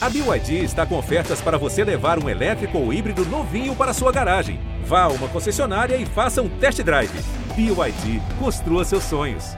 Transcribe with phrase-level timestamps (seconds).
[0.00, 4.12] A BYD está com ofertas para você levar um elétrico ou híbrido novinho para sua
[4.12, 4.60] garagem.
[4.84, 7.10] Vá a uma concessionária e faça um test drive.
[7.56, 9.56] BYD, construa seus sonhos.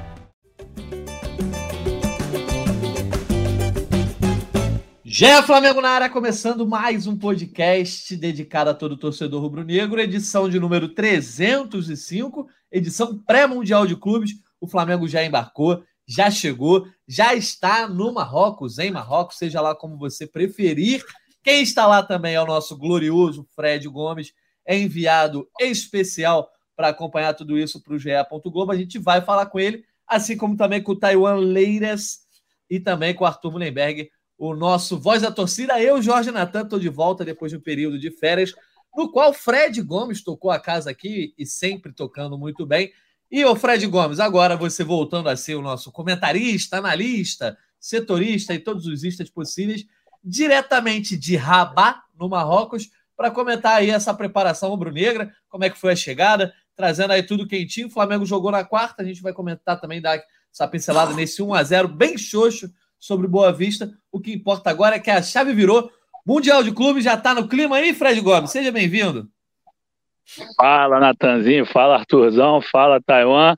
[5.04, 10.58] Gé Flamengo na área, começando mais um podcast dedicado a todo torcedor rubro-negro, edição de
[10.58, 14.30] número 305, edição pré-mundial de clubes.
[14.58, 19.96] O Flamengo já embarcou, já chegou, já está no Marrocos, em Marrocos, seja lá como
[19.96, 21.04] você preferir.
[21.40, 24.32] Quem está lá também é o nosso glorioso Fred Gomes,
[24.68, 28.10] enviado especial para acompanhar tudo isso para o GE.
[28.46, 28.72] Globo.
[28.72, 32.20] A gente vai falar com ele, assim como também com o Taiwan Leiras
[32.68, 35.80] e também com o Arthur Mullenberg o nosso Voz da Torcida.
[35.80, 38.52] Eu, Jorge Natan, estou de volta depois de um período de férias,
[38.96, 42.90] no qual Fred Gomes tocou a casa aqui e sempre tocando muito bem.
[43.30, 48.58] E o Fred Gomes, agora você voltando a ser o nosso comentarista, analista, setorista e
[48.58, 49.86] todos os istas possíveis,
[50.22, 55.92] diretamente de Rabat, no Marrocos, para comentar aí essa preparação rubro-negra, como é que foi
[55.92, 57.86] a chegada, trazendo aí tudo quentinho.
[57.86, 60.20] O Flamengo jogou na quarta, a gente vai comentar também, dar
[60.52, 63.92] essa pincelada nesse 1 a 0 bem xoxo sobre Boa Vista.
[64.10, 65.90] O que importa agora é que a chave virou.
[66.26, 68.50] Mundial de Clubes já está no clima aí, Fred Gomes.
[68.50, 69.30] Seja bem-vindo.
[70.56, 71.66] Fala, Natanzinho.
[71.66, 72.60] Fala, Arthurzão.
[72.60, 73.54] Fala, Taiwan.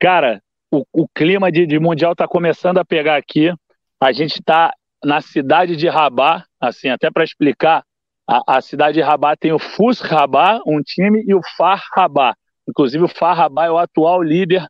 [0.00, 3.52] Cara, o, o clima de, de Mundial está começando a pegar aqui.
[4.00, 4.72] A gente está
[5.04, 7.84] na cidade de Rabat, assim, até para explicar,
[8.28, 12.36] a, a, cidade de Rabat tem o FUS Rabat, um time, e o FAR Rabat.
[12.68, 14.66] Inclusive, o FAR Rabat é o atual líder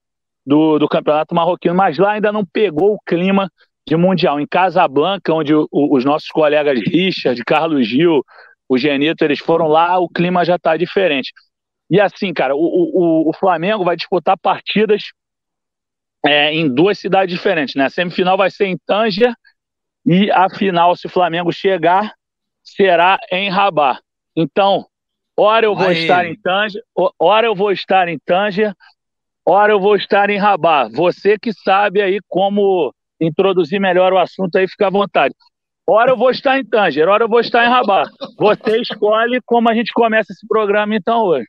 [0.46, 3.50] do, do campeonato marroquino, mas lá ainda não pegou o clima
[3.86, 4.38] de Mundial.
[4.38, 8.22] Em Casablanca, onde o, os nossos colegas Richard, Carlos Gil,
[8.68, 11.32] o Genito, eles foram lá, o clima já está diferente.
[11.90, 15.04] E assim, cara, o, o, o Flamengo vai disputar partidas
[16.24, 17.86] é, em duas cidades diferentes, né?
[17.86, 19.32] A semifinal vai ser em Tanger
[20.04, 22.12] e a final, se o Flamengo chegar,
[22.62, 24.00] será em Rabat.
[24.36, 24.86] Então,
[25.36, 25.98] hora eu vou Aí.
[25.98, 26.82] estar em Tanger,
[27.18, 28.74] hora eu vou estar em Tanger,
[29.46, 30.92] hora eu vou estar em Rabat.
[30.94, 35.34] Você que sabe aí como introduzir melhor o assunto aí, fica à vontade.
[35.90, 38.10] Hora eu vou estar em Tanger, hora eu vou estar em Rabat.
[38.36, 41.46] Você escolhe como a gente começa esse programa então hoje.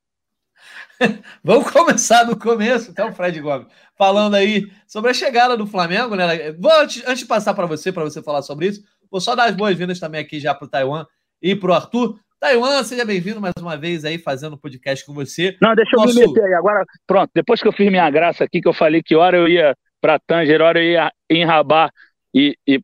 [1.43, 3.67] Vamos começar do começo, então, Fred Gomes,
[3.97, 6.53] falando aí sobre a chegada do Flamengo, né?
[6.53, 9.49] Vou, antes, antes de passar para você, para você falar sobre isso, vou só dar
[9.49, 11.05] as boas-vindas também aqui já para o Taiwan
[11.41, 12.17] e para o Arthur.
[12.39, 15.57] Taiwan, seja bem-vindo mais uma vez aí fazendo podcast com você.
[15.61, 16.17] Não, deixa Nosso...
[16.17, 16.53] eu me meter aí.
[16.53, 19.49] Agora, pronto, depois que eu fiz minha graça aqui, que eu falei que hora eu
[19.49, 21.91] ia para Tanger, hora eu ia em Rabat
[22.33, 22.79] e, e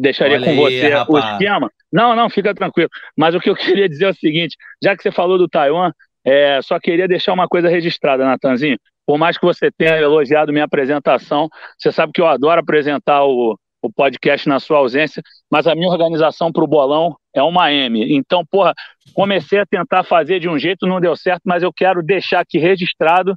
[0.00, 1.08] deixaria Olha com aí, você rapaz.
[1.08, 1.70] o esquema.
[1.92, 2.88] Não, não, fica tranquilo.
[3.16, 5.92] Mas o que eu queria dizer é o seguinte: já que você falou do Taiwan,
[6.24, 8.78] é, só queria deixar uma coisa registrada, Natanzinho.
[9.06, 13.58] Por mais que você tenha elogiado minha apresentação, você sabe que eu adoro apresentar o,
[13.82, 18.14] o podcast na sua ausência, mas a minha organização para o bolão é uma M.
[18.14, 18.72] Então, porra,
[19.14, 22.58] comecei a tentar fazer de um jeito, não deu certo, mas eu quero deixar aqui
[22.58, 23.34] registrado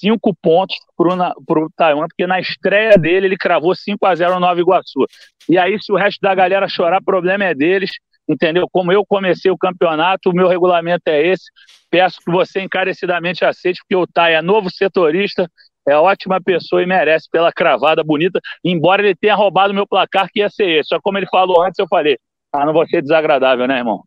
[0.00, 4.40] cinco pontos para o Taiwan, porque na estreia dele ele cravou 5 a 0 no
[4.40, 5.04] Nova Iguaçu.
[5.48, 7.90] E aí, se o resto da galera chorar, problema é deles,
[8.28, 8.68] entendeu?
[8.70, 11.44] Como eu comecei o campeonato, o meu regulamento é esse.
[11.90, 15.50] Peço que você encarecidamente aceite, porque o Tai é novo setorista,
[15.88, 20.40] é ótima pessoa e merece pela cravada bonita, embora ele tenha roubado meu placar, que
[20.40, 20.88] ia ser esse.
[20.88, 22.18] Só como ele falou antes, eu falei,
[22.52, 24.02] ah, não vou ser desagradável, né, irmão?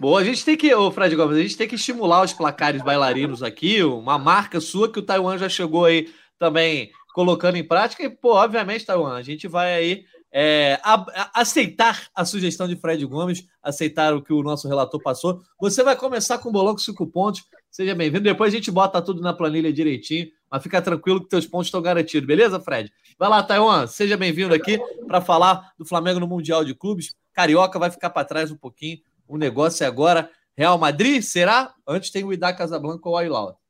[0.00, 2.80] Boa, a gente tem que, ô Fred Gomes, a gente tem que estimular os placares
[2.80, 8.02] bailarinos aqui, uma marca sua que o Taiwan já chegou aí também colocando em prática.
[8.02, 12.76] E, pô, obviamente, Taiwan, a gente vai aí é, a, a, aceitar a sugestão de
[12.76, 15.42] Fred Gomes, aceitar o que o nosso relator passou.
[15.60, 17.44] Você vai começar com o bolão com cinco pontos.
[17.70, 18.24] Seja bem-vindo.
[18.24, 21.82] Depois a gente bota tudo na planilha direitinho, mas fica tranquilo que teus pontos estão
[21.82, 22.90] garantidos, beleza, Fred?
[23.18, 27.14] Vai lá, Taiwan, seja bem-vindo aqui para falar do Flamengo no Mundial de Clubes.
[27.34, 28.98] Carioca vai ficar para trás um pouquinho.
[29.30, 31.72] O negócio é agora Real Madrid, será?
[31.86, 33.60] Antes tem o Idá Casablanca ou o Ailau.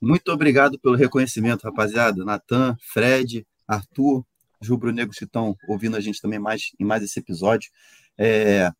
[0.00, 2.24] Muito obrigado pelo reconhecimento, rapaziada.
[2.24, 4.24] Natan, Fred, Arthur,
[4.60, 7.68] os rubro-negros que estão ouvindo a gente também mais em mais esse episódio.
[8.16, 8.70] É...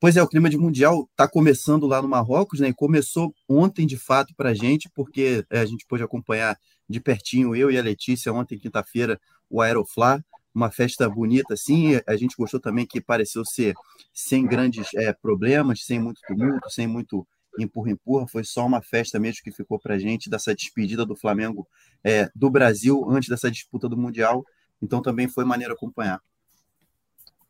[0.00, 2.68] Pois é, o clima de Mundial está começando lá no Marrocos, né?
[2.68, 6.58] E começou ontem, de fato, para a gente, porque é, a gente pôde acompanhar
[6.88, 9.20] de pertinho, eu e a Letícia, ontem, quinta-feira,
[9.50, 10.24] o Aeroflá
[10.54, 12.00] uma festa bonita assim.
[12.06, 13.74] A gente gostou também que pareceu ser
[14.12, 17.26] sem grandes é, problemas, sem muito tumulto, sem muito
[17.58, 18.26] empurra-empurra.
[18.26, 21.66] Foi só uma festa mesmo que ficou para gente dessa despedida do Flamengo
[22.04, 24.44] é, do Brasil antes dessa disputa do Mundial.
[24.82, 26.20] Então também foi maneiro acompanhar.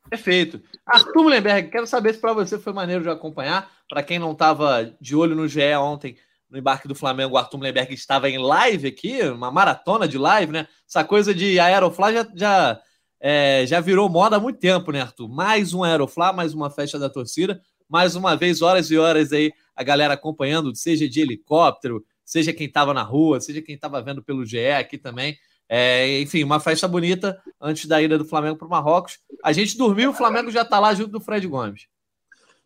[0.09, 0.61] Perfeito.
[0.85, 3.71] Arthur Mullenberg, quero saber se para você foi maneiro de acompanhar.
[3.89, 6.17] Para quem não estava de olho no GE ontem,
[6.51, 10.53] no embarque do Flamengo, o Arthur Mullenberg estava em live aqui, uma maratona de live,
[10.53, 10.67] né?
[10.89, 12.81] Essa coisa de Aerofly já, já
[13.21, 15.29] é, já virou moda há muito tempo, né, Arthur?
[15.29, 19.53] Mais um Aeroflá, mais uma festa da torcida, mais uma vez, horas e horas aí,
[19.77, 24.23] a galera acompanhando, seja de helicóptero, seja quem estava na rua, seja quem estava vendo
[24.23, 25.37] pelo GE aqui também.
[25.69, 29.19] É, enfim, uma festa bonita antes da ida do Flamengo para o Marrocos.
[29.45, 31.87] A gente dormiu, o Flamengo já está lá junto do Fred Gomes.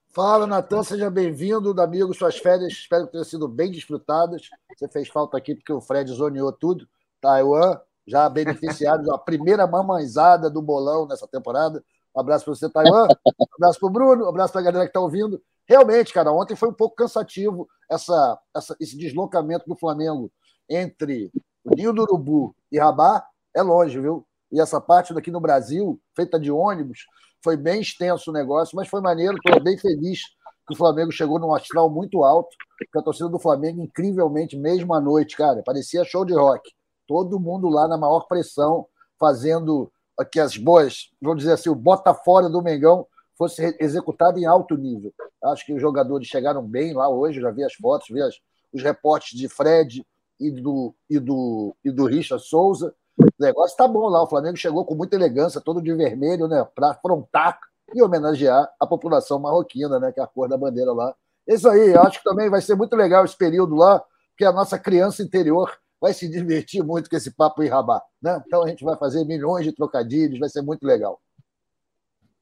[0.09, 2.15] Fala, Natan, seja bem-vindo, amigo.
[2.15, 4.49] Suas férias espero que tenham sido bem desfrutadas.
[4.75, 6.89] Você fez falta aqui porque o Fred zoneou tudo.
[7.21, 11.83] Taiwan, já beneficiado da primeira mamãezada do bolão nessa temporada.
[12.15, 13.09] Um abraço para você, Taiwan.
[13.27, 14.25] Um abraço para o Bruno.
[14.25, 15.41] Um abraço para a galera que está ouvindo.
[15.67, 20.31] Realmente, cara, ontem foi um pouco cansativo essa, essa, esse deslocamento do Flamengo
[20.69, 21.31] entre
[21.65, 23.25] o Ninho do Urubu e Rabat.
[23.55, 24.27] É longe, viu?
[24.53, 27.07] E essa parte daqui no Brasil, feita de ônibus,
[27.43, 29.37] foi bem extenso o negócio, mas foi maneiro.
[29.37, 30.21] Estou bem feliz
[30.67, 32.55] que o Flamengo chegou num astral muito alto.
[32.93, 36.71] Que a torcida do Flamengo, incrivelmente, mesmo à noite, cara, parecia show de rock
[37.07, 38.87] todo mundo lá na maior pressão,
[39.19, 39.91] fazendo
[40.31, 43.07] que as boas, vamos dizer assim, o bota fora do Mengão
[43.37, 45.13] fosse executado em alto nível.
[45.43, 48.35] Acho que os jogadores chegaram bem lá hoje, já vi as fotos, vi as,
[48.73, 50.07] os reportes de Fred
[50.39, 52.95] e do, e do, e do Richard Souza.
[53.19, 56.67] O negócio está bom lá, o Flamengo chegou com muita elegância, todo de vermelho, né,
[56.75, 57.59] para afrontar
[57.95, 61.15] e homenagear a população marroquina, né, que é a cor da bandeira lá.
[61.47, 64.79] Isso aí, acho que também vai ser muito legal esse período lá, porque a nossa
[64.79, 65.71] criança interior
[66.05, 67.99] vai se divertir muito com esse papo em rabá.
[68.21, 68.39] Né?
[68.47, 71.19] Então a gente vai fazer milhões de trocadilhos, vai ser muito legal.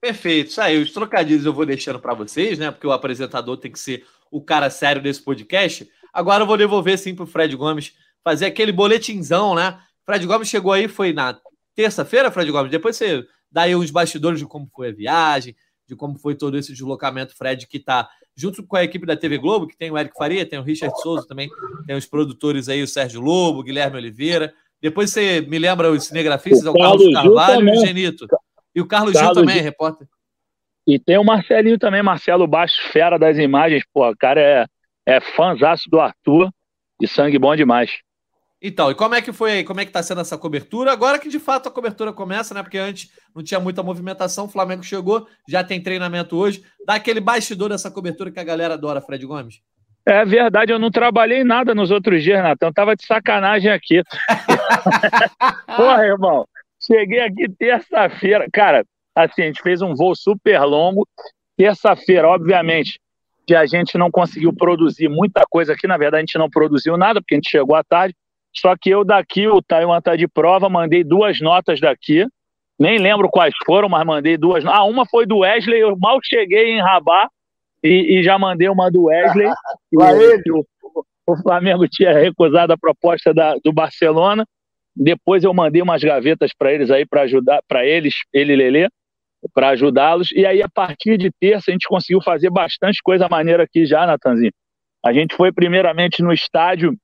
[0.01, 0.83] Perfeito, aí.
[0.83, 2.73] Os trocadilhos eu vou deixando para vocês, né?
[2.73, 5.89] Porque o apresentador tem que ser o cara sério desse podcast.
[6.13, 7.93] Agora eu vou devolver sim para o Fred Gomes
[8.25, 9.79] fazer aquele boletinzão, né?
[10.05, 11.39] Fred Gomes chegou aí, foi na
[11.77, 12.71] terça-feira, Fred Gomes.
[12.73, 15.55] Depois você dá aí uns bastidores de como foi a viagem,
[15.87, 19.39] de como foi todo esse deslocamento, Fred, que está junto com a equipe da TV
[19.39, 21.51] Globo, que tem o Eric Faria, tem o Richard Souza também,
[21.87, 24.53] tem os produtores aí, o Sérgio Lobo, o Guilherme Oliveira.
[24.81, 28.27] Depois você me lembra os cinegrafistas, o, o Carlos, Carvalho e o Genito.
[28.75, 29.65] E o Carlos, Carlos Gil também, Gil.
[29.65, 30.09] repórter.
[30.87, 34.67] E tem o Marcelinho também, Marcelo Baixo, fera das imagens, pô, o cara é,
[35.07, 36.51] é fãzaço do Arthur
[37.01, 37.91] e sangue bom demais.
[38.63, 40.93] Então, e como é que foi Como é que tá sendo essa cobertura?
[40.93, 42.63] Agora que de fato a cobertura começa, né?
[42.63, 46.63] Porque antes não tinha muita movimentação, o Flamengo chegou, já tem treinamento hoje.
[46.87, 49.61] Dá aquele bastidor dessa cobertura que a galera adora, Fred Gomes.
[50.07, 52.73] É verdade, eu não trabalhei nada nos outros dias, Natan.
[52.73, 54.03] Tava de sacanagem aqui.
[55.77, 56.47] Porra, irmão.
[56.85, 58.49] Cheguei aqui terça-feira.
[58.53, 61.07] Cara, assim, a gente fez um voo super longo.
[61.57, 62.99] Terça-feira, obviamente,
[63.47, 65.87] que a gente não conseguiu produzir muita coisa aqui.
[65.87, 68.15] Na verdade, a gente não produziu nada, porque a gente chegou à tarde.
[68.55, 72.27] Só que eu daqui, o Taiwan tá de prova, mandei duas notas daqui.
[72.79, 74.65] Nem lembro quais foram, mas mandei duas.
[74.67, 77.29] Ah, uma foi do Wesley, eu mal cheguei em Rabat
[77.83, 79.49] e, e já mandei uma do Wesley.
[79.93, 80.67] e, o,
[81.27, 84.45] o, Flamengo tinha recusado a proposta da, do Barcelona.
[84.95, 88.89] Depois eu mandei umas gavetas para eles aí para ajudar, para eles, ele e Lelê,
[89.55, 90.31] para ajudá-los.
[90.33, 94.07] E aí, a partir de terça, a gente conseguiu fazer bastante coisa maneira aqui já,
[94.07, 94.53] Natanzinho.
[95.05, 96.95] A gente foi primeiramente no estádio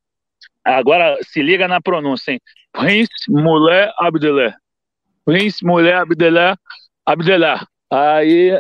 [0.69, 2.41] Agora se liga na pronúncia, hein?
[2.73, 4.55] Prince Mulher Abdelé.
[5.25, 6.55] Prince Mulher Abdelé
[7.07, 7.59] Abdelé.
[7.91, 8.53] Aí,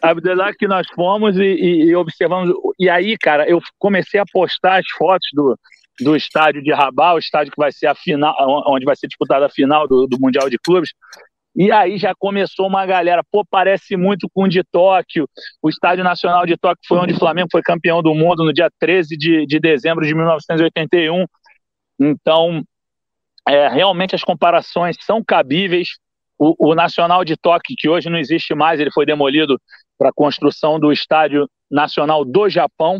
[0.00, 2.54] Abdelé que nós fomos e, e, e, observamos.
[2.78, 5.58] E aí, cara, eu comecei a postar as fotos do,
[6.00, 8.34] do estádio de Rabat, o estádio que vai ser a final,
[8.66, 10.94] onde vai ser disputada a final do, do Mundial de Clubes.
[11.54, 15.28] E aí já começou uma galera, pô, parece muito com o de Tóquio.
[15.60, 18.70] O Estádio Nacional de Tóquio foi onde o Flamengo foi campeão do mundo no dia
[18.78, 21.26] 13 de, de dezembro de 1981.
[22.00, 22.62] Então,
[23.46, 25.98] é, realmente as comparações são cabíveis.
[26.38, 29.60] O, o, Nacional de Tóquio, que hoje não existe mais, ele foi demolido
[29.98, 32.98] para a construção do Estádio Nacional do Japão.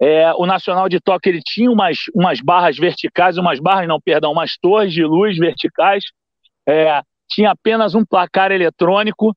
[0.00, 4.30] É, o Nacional de Tóquio ele tinha umas, umas barras verticais, umas barras, não, perdão,
[4.30, 6.04] umas torres de luz verticais.
[6.68, 9.34] É, tinha apenas um placar eletrônico.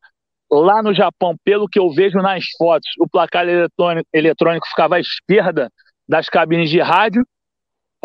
[0.51, 4.99] Lá no Japão, pelo que eu vejo nas fotos, o placar eletrônico, eletrônico ficava à
[4.99, 5.71] esquerda
[6.07, 7.23] das cabines de rádio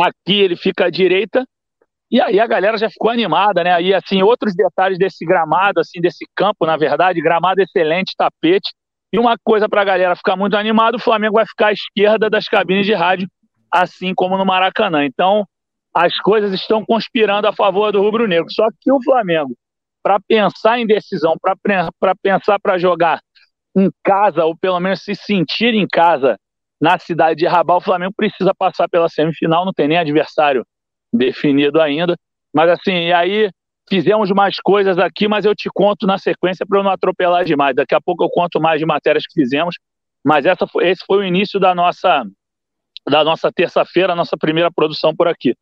[0.03, 1.47] aqui ele fica à direita,
[2.11, 3.83] e aí a galera já ficou animada, né?
[3.83, 8.73] E assim, outros detalhes desse gramado, assim, desse campo, na verdade, gramado excelente, tapete.
[9.13, 12.31] E uma coisa para a galera ficar muito animada, o Flamengo vai ficar à esquerda
[12.31, 13.29] das cabines de rádio,
[13.73, 15.05] assim como no Maracanã.
[15.05, 15.45] Então,
[15.93, 18.53] as coisas estão conspirando a favor do Rubro Negro.
[18.53, 19.57] Só que o Flamengo,
[20.03, 23.21] para pensar em decisão, para pensar para jogar
[23.77, 26.39] em casa, ou pelo menos se sentir em casa
[26.81, 30.65] na cidade de Rabat, o Flamengo precisa passar pela semifinal, não tem nem adversário
[31.13, 32.17] definido ainda.
[32.55, 33.51] Mas assim, e aí
[33.89, 37.75] fizemos mais coisas aqui, mas eu te conto na sequência para eu não atropelar demais.
[37.75, 39.77] Daqui a pouco eu conto mais de matérias que fizemos,
[40.25, 42.25] mas essa foi, esse foi o início da nossa
[43.09, 45.55] da nossa terça-feira, nossa primeira produção por aqui.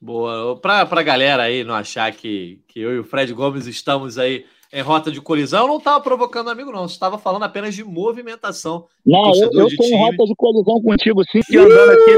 [0.00, 0.60] Boa.
[0.60, 4.44] Para a galera aí não achar que, que eu e o Fred Gomes estamos aí
[4.76, 6.84] em rota de colisão, eu não estava provocando amigo, não.
[6.84, 8.84] Estava falando apenas de movimentação.
[9.06, 12.10] Não, eu, eu tenho rota de colisão contigo, sim, que andando aqui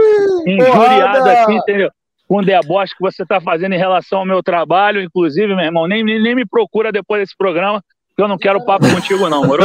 [0.51, 1.89] injuriado aqui, entendeu?
[2.27, 5.87] Com o deboche que você está fazendo em relação ao meu trabalho, inclusive, meu irmão,
[5.87, 7.81] nem, nem me procura depois desse programa,
[8.17, 9.63] que eu não quero papo contigo, não, moro?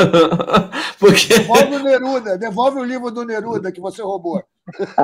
[1.00, 1.34] Porque...
[1.34, 4.44] Devolve o Neruda, devolve o livro do Neruda que você roubou.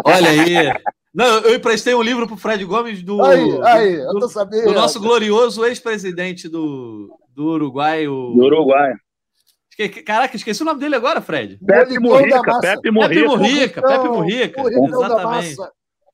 [0.05, 0.73] Olha aí.
[1.13, 3.21] Não, eu emprestei um livro pro Fred Gomes do.
[3.23, 4.65] Aí, aí, eu tô sabendo.
[4.65, 8.07] Do nosso glorioso ex-presidente do, do Uruguai.
[8.07, 8.33] O...
[8.33, 8.93] Do Uruguai.
[10.05, 11.57] Caraca, esqueci o nome dele agora, Fred.
[11.65, 13.81] Pepe Murrica, Pepe Murrica.
[13.81, 15.55] Pepe Murrica, Exatamente.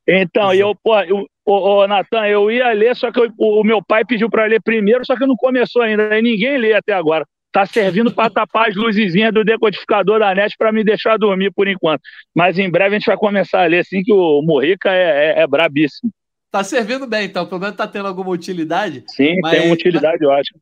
[0.07, 3.61] Então, e eu, pô, eu, ô, ô Natan, eu ia ler, só que eu, o,
[3.61, 6.73] o meu pai pediu para ler primeiro, só que não começou ainda, e ninguém lê
[6.73, 7.25] até agora.
[7.55, 11.69] Tá servindo para tapar as luzezinhas do decodificador da net para me deixar dormir por
[11.69, 12.01] enquanto.
[12.35, 15.41] Mas em breve a gente vai começar a ler, assim, que o Morrica é, é,
[15.41, 16.11] é brabíssimo.
[16.51, 17.47] Tá servindo bem, então.
[17.47, 19.05] Pelo menos tá tendo alguma utilidade.
[19.07, 19.53] Sim, mas...
[19.53, 20.53] tem uma utilidade, eu acho.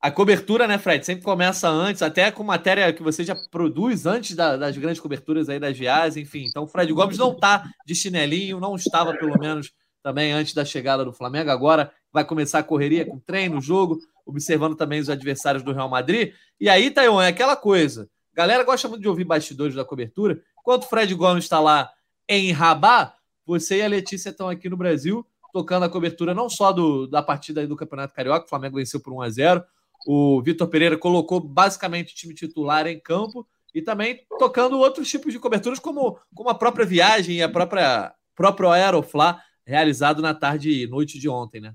[0.00, 4.36] A cobertura, né, Fred, sempre começa antes, até com matéria que você já produz antes
[4.36, 6.44] da, das grandes coberturas aí das viagens, enfim.
[6.48, 9.72] Então, o Fred Gomes não tá de chinelinho, não estava, pelo menos,
[10.04, 11.50] também antes da chegada do Flamengo.
[11.50, 16.34] Agora vai começar a correria com treino, jogo observando também os adversários do Real Madrid.
[16.60, 18.08] E aí, Taiwan, é aquela coisa.
[18.34, 20.40] Galera gosta muito de ouvir bastidores da cobertura.
[20.60, 21.90] Enquanto o Fred Gomes está lá
[22.28, 26.70] em Rabat, você e a Letícia estão aqui no Brasil, tocando a cobertura não só
[26.70, 29.64] do, da partida do Campeonato Carioca, o Flamengo venceu por 1 a 0
[30.06, 35.32] o Vitor Pereira colocou basicamente o time titular em campo e também tocando outros tipos
[35.32, 40.70] de coberturas, como, como a própria viagem e a própria próprio Aeroflá, realizado na tarde
[40.70, 41.74] e noite de ontem, né?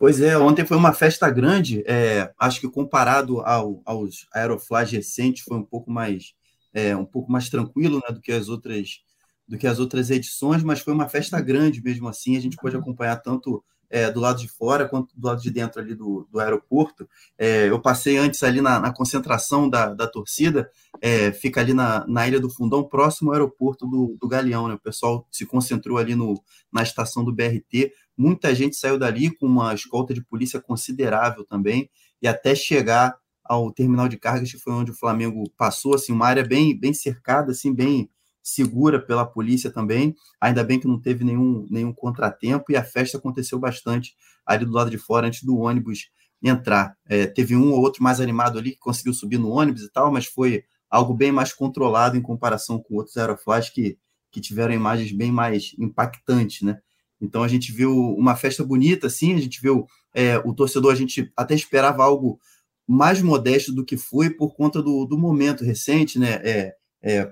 [0.00, 1.84] Pois é, ontem foi uma festa grande.
[1.86, 6.32] É, acho que comparado ao, aos Aeroflash recentes, foi um pouco mais
[6.72, 9.02] é, um pouco mais tranquilo né, do que as outras
[9.46, 12.34] do que as outras edições, mas foi uma festa grande mesmo assim.
[12.34, 15.82] A gente pôde acompanhar tanto é, do lado de fora quanto do lado de dentro
[15.82, 17.06] ali do, do aeroporto.
[17.36, 22.06] É, eu passei antes ali na, na concentração da, da torcida, é, fica ali na,
[22.06, 24.68] na Ilha do Fundão, próximo ao aeroporto do, do Galeão.
[24.68, 24.74] Né?
[24.74, 26.40] O pessoal se concentrou ali no,
[26.72, 27.92] na estação do BRT.
[28.20, 31.88] Muita gente saiu dali com uma escolta de polícia considerável também,
[32.20, 36.26] e até chegar ao terminal de cargas, que foi onde o Flamengo passou, assim, uma
[36.26, 38.10] área bem, bem cercada, assim, bem
[38.42, 40.14] segura pela polícia também.
[40.38, 44.72] Ainda bem que não teve nenhum, nenhum contratempo e a festa aconteceu bastante ali do
[44.72, 46.10] lado de fora, antes do ônibus
[46.42, 46.94] entrar.
[47.06, 50.12] É, teve um ou outro mais animado ali que conseguiu subir no ônibus e tal,
[50.12, 53.96] mas foi algo bem mais controlado em comparação com outros aeroflash que,
[54.30, 56.78] que tiveram imagens bem mais impactantes, né?
[57.20, 60.96] Então a gente viu uma festa bonita, assim, a gente viu é, o torcedor, a
[60.96, 62.40] gente até esperava algo
[62.86, 66.40] mais modesto do que foi por conta do, do momento recente, né?
[66.42, 67.30] É, é,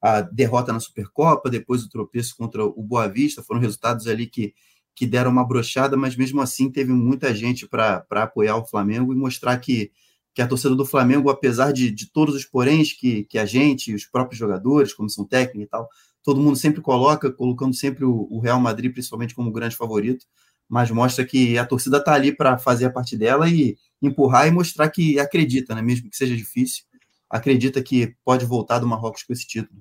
[0.00, 4.54] a derrota na Supercopa, depois o tropeço contra o Boa Vista, foram resultados ali que,
[4.94, 9.16] que deram uma brochada, mas mesmo assim teve muita gente para apoiar o Flamengo e
[9.16, 9.90] mostrar que,
[10.34, 13.94] que a torcida do Flamengo, apesar de, de todos os poréns que, que a gente,
[13.94, 15.88] os próprios jogadores, comissão técnica e tal,
[16.28, 20.26] todo mundo sempre coloca, colocando sempre o, Real Madrid, principalmente, como grande favorito,
[20.68, 24.50] mas mostra que a torcida está ali para fazer a parte dela e empurrar e
[24.50, 25.80] mostrar que acredita, né?
[25.80, 26.84] mesmo que seja difícil,
[27.30, 29.80] acredita que pode voltar do Marrocos com esse título.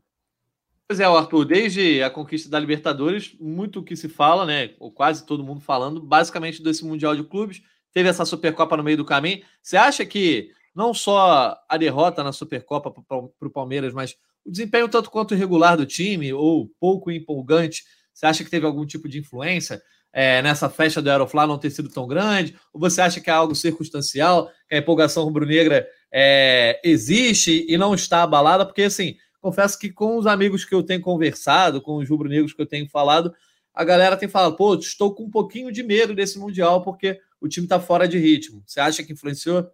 [0.87, 4.73] Pois é, Arthur, desde a conquista da Libertadores, muito que se fala, né?
[4.79, 7.61] Ou quase todo mundo falando, basicamente desse Mundial de Clubes.
[7.91, 9.43] Teve essa Supercopa no meio do caminho.
[9.61, 14.15] Você acha que não só a derrota na Supercopa para o Palmeiras, mas
[14.47, 18.85] o desempenho tanto quanto irregular do time, ou pouco empolgante, você acha que teve algum
[18.85, 19.81] tipo de influência
[20.13, 22.55] é, nessa festa do Aeroflá não ter sido tão grande?
[22.73, 27.93] Ou você acha que é algo circunstancial, que a empolgação rubro-negra é, existe e não
[27.93, 28.65] está abalada?
[28.65, 32.61] Porque, assim, confesso que com os amigos que eu tenho conversado, com os rubro-negros que
[32.61, 33.33] eu tenho falado,
[33.73, 37.47] a galera tem falado, pô, estou com um pouquinho de medo desse Mundial porque o
[37.47, 38.63] time está fora de ritmo.
[38.65, 39.69] Você acha que influenciou?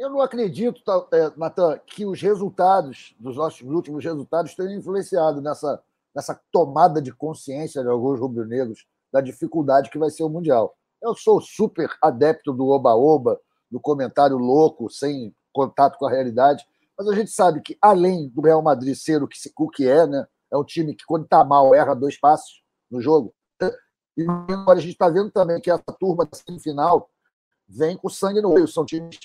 [0.00, 0.80] Eu não acredito,
[1.12, 5.78] é, Natan, que os resultados, dos nossos últimos resultados, tenham influenciado nessa,
[6.14, 10.74] nessa tomada de consciência de alguns rubro-negros da dificuldade que vai ser o Mundial.
[11.02, 13.38] Eu sou super adepto do oba-oba,
[13.70, 16.66] do comentário louco, sem contato com a realidade,
[16.96, 20.06] mas a gente sabe que, além do Real Madrid ser o que, o que é,
[20.06, 20.26] né?
[20.50, 23.34] é um time que, quando está mal, erra dois passos no jogo.
[24.16, 27.10] E agora a gente está vendo também que essa turma da semifinal
[27.68, 28.66] vem com sangue no olho.
[28.66, 29.18] São times,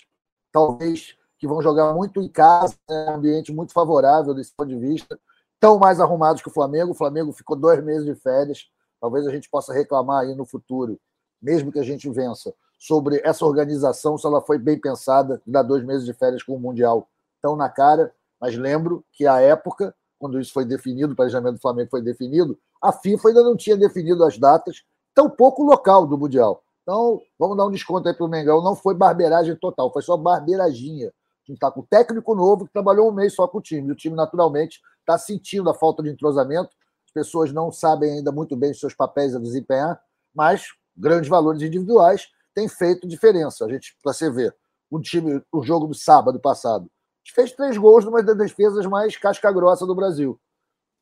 [0.55, 3.07] talvez, que vão jogar muito em casa, né?
[3.09, 5.19] um ambiente muito favorável desse ponto de vista.
[5.59, 6.91] Tão mais arrumados que o Flamengo.
[6.91, 8.69] O Flamengo ficou dois meses de férias.
[9.01, 10.97] Talvez a gente possa reclamar aí no futuro,
[11.41, 15.83] mesmo que a gente vença, sobre essa organização, se ela foi bem pensada, dar dois
[15.83, 17.09] meses de férias com o Mundial
[17.41, 21.61] tão na cara, mas lembro que a época, quando isso foi definido, o planejamento do
[21.61, 24.83] Flamengo foi definido, a FIFA ainda não tinha definido as datas,
[25.13, 26.63] tampouco o local do Mundial.
[26.85, 28.63] Então, vamos dar um desconto aí para o Mengão.
[28.63, 31.07] Não foi barbeiragem total, foi só barbeiraginha.
[31.07, 33.91] A gente está com um técnico novo que trabalhou um mês só com o time.
[33.91, 36.69] O time, naturalmente, está sentindo a falta de entrosamento.
[37.07, 39.99] As pessoas não sabem ainda muito bem os seus papéis a desempenhar,
[40.33, 43.65] mas grandes valores individuais têm feito diferença.
[43.65, 44.55] A gente, para você ver,
[44.91, 46.87] o time, o jogo do sábado passado,
[47.33, 50.39] fez três gols numa das defesas mais casca-grossa do Brasil,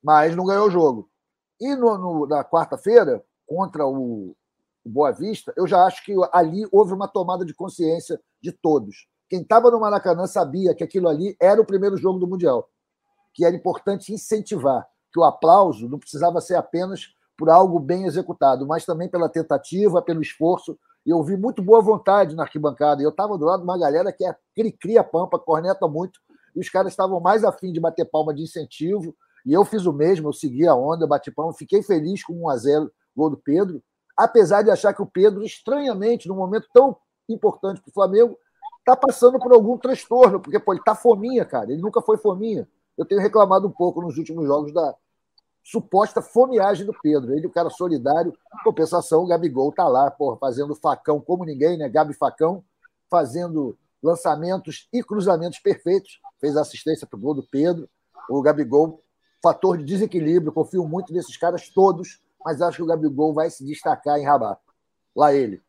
[0.01, 1.09] mas não ganhou o jogo.
[1.59, 4.33] E no, no, na quarta-feira, contra o,
[4.83, 9.07] o Boa Vista, eu já acho que ali houve uma tomada de consciência de todos.
[9.29, 12.69] Quem estava no Maracanã sabia que aquilo ali era o primeiro jogo do Mundial,
[13.33, 18.67] que era importante incentivar, que o aplauso não precisava ser apenas por algo bem executado,
[18.67, 20.77] mas também pela tentativa, pelo esforço.
[21.05, 23.01] E eu vi muito boa vontade na arquibancada.
[23.01, 24.35] Eu estava do lado de uma galera que é
[24.79, 26.19] cria pampa, corneta muito,
[26.55, 29.15] e os caras estavam mais afim de bater palma de incentivo.
[29.45, 32.49] E eu fiz o mesmo, eu segui a onda, bati palma, fiquei feliz com 1
[32.49, 33.83] a 0 gol do Pedro,
[34.17, 36.95] apesar de achar que o Pedro, estranhamente, num momento tão
[37.27, 38.37] importante para o Flamengo,
[38.79, 41.71] está passando por algum transtorno, porque pô, ele está fominha, cara.
[41.71, 42.67] Ele nunca foi fominha.
[42.97, 44.95] Eu tenho reclamado um pouco nos últimos jogos da
[45.63, 47.33] suposta fomeagem do Pedro.
[47.33, 51.87] Ele, o cara solidário, compensação, o Gabigol está lá, porra, fazendo facão como ninguém, né?
[51.87, 52.63] Gabi Facão,
[53.09, 56.19] fazendo lançamentos e cruzamentos perfeitos.
[56.39, 57.89] Fez assistência para o gol do Pedro.
[58.29, 59.01] O Gabigol,
[59.41, 63.65] fator de desequilíbrio, confio muito nesses caras todos mas acho que o Gabigol vai se
[63.65, 64.59] destacar em Rabat.
[65.15, 65.61] Lá ele.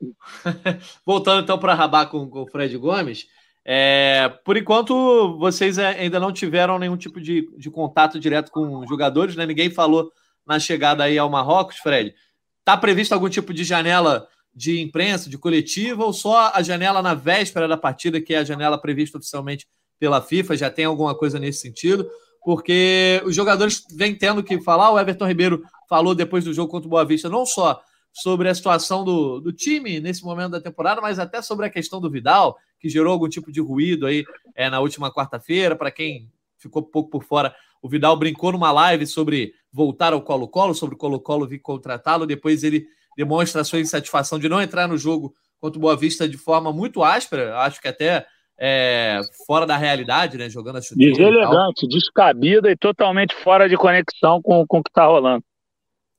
[1.04, 3.26] Voltando então para Rabat com, com o Fred Gomes,
[3.64, 9.36] é, por enquanto vocês ainda não tiveram nenhum tipo de, de contato direto com jogadores,
[9.36, 9.46] né?
[9.46, 10.12] Ninguém falou
[10.46, 12.14] na chegada aí ao Marrocos, Fred.
[12.60, 17.14] Está previsto algum tipo de janela de imprensa, de coletiva, ou só a janela na
[17.14, 19.66] véspera da partida, que é a janela prevista oficialmente
[19.98, 20.56] pela FIFA?
[20.56, 22.08] Já tem alguma coisa nesse sentido?
[22.44, 26.86] Porque os jogadores vêm tendo que falar, o Everton Ribeiro falou depois do jogo contra
[26.86, 27.80] o Boa Vista, não só
[28.12, 32.00] sobre a situação do, do time nesse momento da temporada, mas até sobre a questão
[32.00, 34.24] do Vidal, que gerou algum tipo de ruído aí
[34.54, 35.74] é, na última quarta-feira.
[35.74, 40.74] Para quem ficou pouco por fora, o Vidal brincou numa live sobre voltar ao Colo-Colo,
[40.74, 42.26] sobre o Colo-Colo vir contratá-lo.
[42.26, 46.28] Depois ele demonstra a sua insatisfação de não entrar no jogo contra o Boa Vista
[46.28, 48.26] de forma muito áspera, acho que até
[48.58, 50.48] é, fora da realidade, né?
[50.48, 51.12] Jogando a chuteira.
[51.12, 55.44] Deselegante, descabida e totalmente fora de conexão com, com o que está rolando.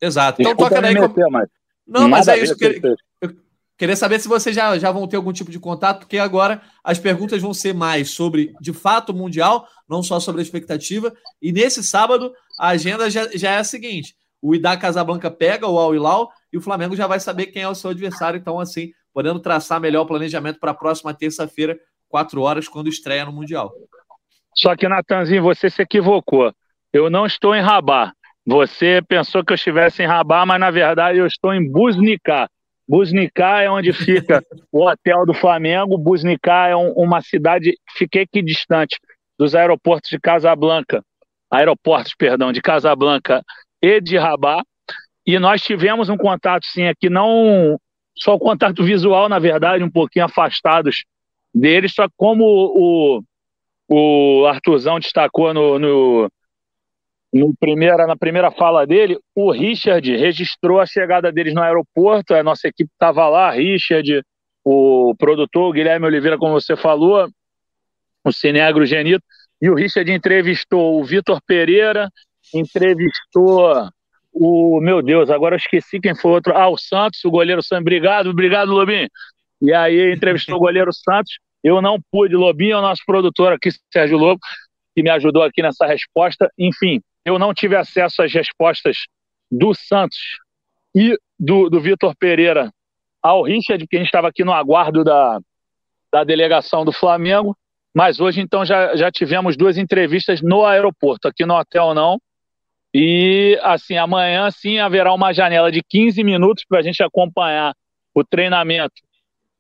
[0.02, 0.42] Exato.
[0.42, 0.94] Então toca daí.
[0.94, 1.48] Meter, mas
[1.88, 2.58] não, mas é isso.
[2.58, 2.82] Que
[3.22, 3.36] eu
[3.78, 6.98] queria saber se vocês já, já vão ter algum tipo de contato, porque agora as
[6.98, 11.14] perguntas vão ser mais sobre, de fato, o Mundial, não só sobre a expectativa.
[11.42, 15.78] E nesse sábado, a agenda já, já é a seguinte: o Idá Casablanca pega o
[15.78, 18.38] Al Hilal e o Flamengo já vai saber quem é o seu adversário.
[18.38, 21.80] Então, assim, podendo traçar melhor o planejamento para a próxima terça-feira,
[22.16, 23.74] quatro horas, quando estreia no Mundial.
[24.56, 26.50] Só que, Natanzinho, você se equivocou.
[26.94, 28.14] Eu não estou em Rabat.
[28.46, 32.48] Você pensou que eu estivesse em Rabat, mas na verdade eu estou em Busnicá.
[32.88, 35.98] Busnicá é onde fica o hotel do Flamengo.
[35.98, 38.98] Busnicá é um, uma cidade que fica equidistante
[39.38, 41.04] dos aeroportos de Casablanca,
[41.52, 43.44] aeroportos, perdão, de Casablanca
[43.82, 44.64] e de Rabat.
[45.28, 47.78] E nós tivemos um contato, sim, aqui, não
[48.18, 51.04] só o contato visual, na verdade, um pouquinho afastados
[51.56, 53.24] deles, só como o,
[53.88, 56.30] o Arthurzão destacou no, no
[57.36, 62.42] no primeira, na primeira fala dele, o Richard registrou a chegada deles no aeroporto, a
[62.42, 64.24] nossa equipe estava lá, Richard,
[64.64, 67.28] o produtor, o Guilherme Oliveira, como você falou,
[68.24, 69.22] o Cinegro Genito,
[69.62, 72.10] e o Richard entrevistou o Vitor Pereira,
[72.54, 73.90] entrevistou
[74.32, 77.82] o, meu Deus, agora eu esqueci quem foi outro, ah, o Santos, o goleiro Santos,
[77.82, 79.10] obrigado, obrigado, Lobinho.
[79.62, 83.70] E aí entrevistou o goleiro Santos, eu não pude, Lobinho é o nosso produtor aqui,
[83.92, 84.40] Sérgio Lobo,
[84.96, 88.98] que me ajudou aqui nessa resposta, enfim, eu não tive acesso às respostas
[89.52, 90.20] do Santos
[90.96, 92.72] e do, do Vitor Pereira
[93.20, 95.40] ao Richard, porque a gente estava aqui no aguardo da,
[96.14, 97.58] da delegação do Flamengo.
[97.96, 102.20] Mas hoje, então, já, já tivemos duas entrevistas no aeroporto, aqui no hotel não.
[102.94, 107.74] E, assim, amanhã, sim, haverá uma janela de 15 minutos para a gente acompanhar
[108.14, 108.94] o treinamento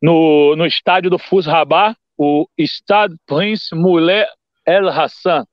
[0.01, 4.25] no, no estádio do Fus Rabat, o Stade Prince Moulay
[4.65, 5.45] El Hassan,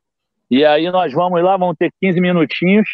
[0.51, 2.87] e aí nós vamos lá, vamos ter 15 minutinhos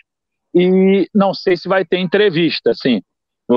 [0.54, 3.02] e não sei se vai ter entrevista, assim.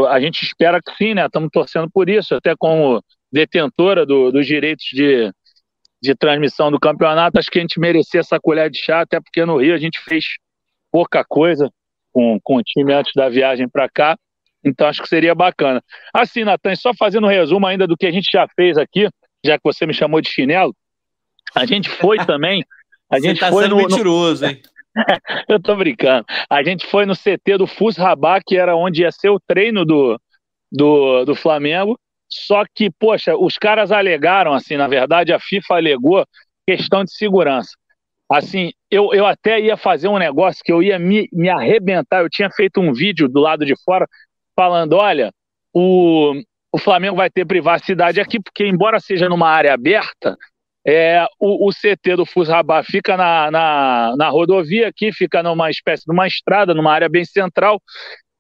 [0.10, 1.25] A gente espera que sim, né?
[1.25, 5.32] Estamos torcendo por isso, até como detentora do, dos direitos de,
[6.01, 9.45] de transmissão do campeonato, acho que a gente merecia essa colher de chá, até porque
[9.45, 10.25] no Rio a gente fez
[10.91, 11.69] pouca coisa
[12.12, 14.17] com, com o time antes da viagem para cá,
[14.63, 15.84] então acho que seria bacana.
[16.13, 19.10] Assim, Natan, só fazendo um resumo ainda do que a gente já fez aqui,
[19.43, 20.76] já que você me chamou de chinelo,
[21.56, 22.63] a gente foi também
[23.12, 24.62] a gente Você tá foi sendo no, mentiroso, hein?
[25.50, 26.26] Eu tô brincando.
[26.50, 29.84] A gente foi no CT do Fus Rabat, que era onde ia ser o treino
[29.84, 30.19] do,
[30.71, 32.00] do, do Flamengo.
[32.30, 36.26] Só que, poxa, os caras alegaram, assim, na verdade, a FIFA alegou
[36.65, 37.71] questão de segurança.
[38.32, 42.21] Assim, eu, eu até ia fazer um negócio que eu ia me, me arrebentar.
[42.21, 44.08] Eu tinha feito um vídeo do lado de fora
[44.62, 45.32] falando: olha,
[45.74, 46.34] o,
[46.71, 50.38] o Flamengo vai ter privacidade aqui, porque, embora seja numa área aberta,
[50.86, 56.06] é, o, o CT do Fusrabá fica na, na, na rodovia aqui, fica numa espécie
[56.06, 57.82] de uma estrada, numa área bem central.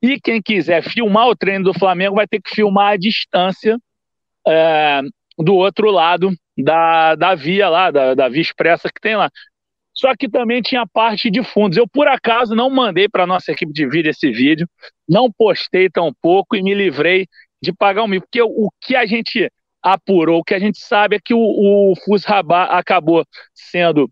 [0.01, 3.77] E quem quiser filmar o treino do Flamengo vai ter que filmar a distância
[4.47, 5.01] é,
[5.37, 9.29] do outro lado da, da via lá, da, da via expressa que tem lá.
[10.01, 11.77] Só que também tinha parte de fundos.
[11.77, 14.67] Eu, por acaso, não mandei para nossa equipe de vídeo esse vídeo,
[15.07, 17.27] não postei tão pouco e me livrei
[17.61, 18.19] de pagar um mil.
[18.19, 19.47] Porque o, o que a gente
[19.79, 24.09] apurou, o que a gente sabe é que o, o Fus Rabat acabou sendo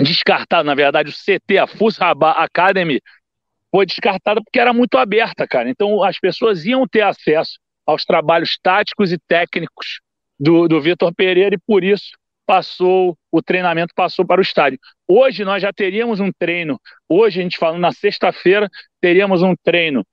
[0.00, 2.98] descartado, na verdade, o CT, a Fus Rabat Academy,
[3.70, 5.68] foi descartada porque era muito aberta, cara.
[5.68, 10.00] Então as pessoas iam ter acesso aos trabalhos táticos e técnicos
[10.40, 14.78] do, do Vitor Pereira e por isso passou, o treinamento passou para o estádio.
[15.08, 18.68] Hoje nós já teríamos um treino, hoje a gente falando na sexta-feira,
[19.00, 20.04] teríamos um treino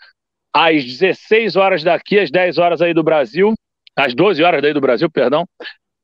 [0.53, 3.53] às 16 horas daqui, às 10 horas aí do Brasil,
[3.95, 5.45] às 12 horas daí do Brasil, perdão,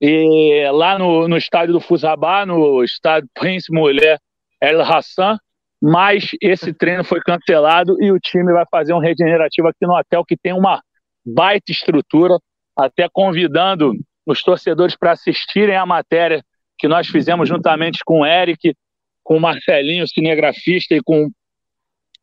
[0.02, 4.18] e lá no, no estádio do Fusabá, no estádio Prince Mulher
[4.62, 5.38] El Hassan,
[5.82, 10.24] mas esse treino foi cancelado e o time vai fazer um regenerativo aqui no hotel
[10.26, 10.82] que tem uma
[11.26, 12.38] baita estrutura,
[12.78, 13.94] até convidando
[14.32, 16.44] os torcedores para assistirem a matéria
[16.78, 18.76] que nós fizemos juntamente com o Eric,
[19.24, 21.30] com o Marcelinho, cinegrafista, e com,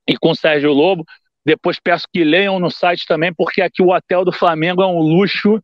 [0.09, 1.05] e com o Sérgio Lobo.
[1.45, 4.99] Depois peço que leiam no site também, porque aqui o hotel do Flamengo é um
[4.99, 5.63] luxo.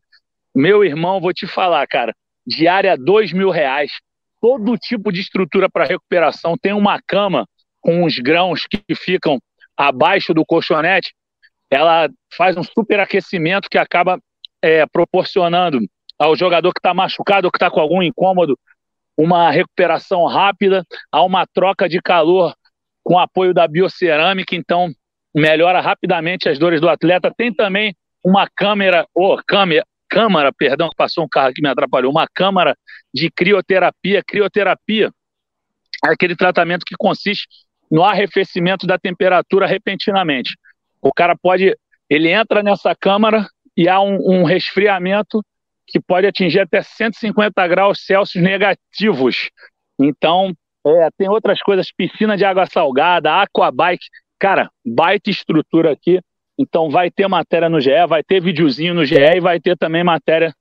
[0.55, 2.13] Meu irmão, vou te falar, cara,
[2.45, 3.91] diária dois mil reais.
[4.39, 6.57] Todo tipo de estrutura para recuperação.
[6.57, 7.47] Tem uma cama
[7.81, 9.39] com os grãos que ficam
[9.75, 11.13] abaixo do colchonete.
[11.69, 14.19] Ela faz um superaquecimento que acaba
[14.61, 15.79] é, proporcionando
[16.19, 18.57] ao jogador que está machucado ou que está com algum incômodo
[19.17, 22.53] uma recuperação rápida, há uma troca de calor
[23.03, 24.89] com apoio da biocerâmica, então
[25.35, 27.33] melhora rapidamente as dores do atleta.
[27.35, 32.11] Tem também uma câmera, ou oh, câmera, câmara, perdão, passou um carro que me atrapalhou,
[32.11, 32.75] uma câmara
[33.13, 34.23] de crioterapia.
[34.25, 35.11] Crioterapia
[36.05, 37.47] é aquele tratamento que consiste
[37.91, 40.55] no arrefecimento da temperatura repentinamente.
[41.01, 41.75] O cara pode,
[42.09, 45.43] ele entra nessa câmara e há um, um resfriamento
[45.93, 49.51] que pode atingir até 150 graus Celsius negativos.
[50.01, 50.51] Então,
[50.83, 54.03] é, tem outras coisas, piscina de água salgada, aquabike.
[54.39, 56.19] Cara, baita estrutura aqui.
[56.57, 60.03] Então vai ter matéria no GE, vai ter videozinho no GE e vai ter também
[60.03, 60.51] matéria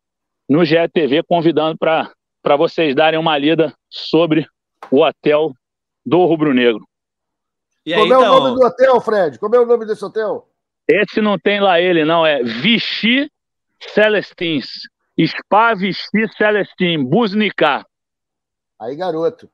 [0.48, 4.46] no GE TV convidando para vocês darem uma lida sobre
[4.90, 5.52] o hotel
[6.04, 6.86] do Rubro Negro.
[7.86, 8.24] E aí, Como então...
[8.24, 9.38] é o nome do hotel, Fred?
[9.38, 10.46] Como é o nome desse hotel?
[10.88, 12.24] Esse não tem lá ele, não.
[12.24, 13.30] É Vichy
[13.80, 14.82] Celestins.
[15.20, 17.84] Spa Vichy Celestin, Busnicar.
[18.80, 19.48] Aí, garoto.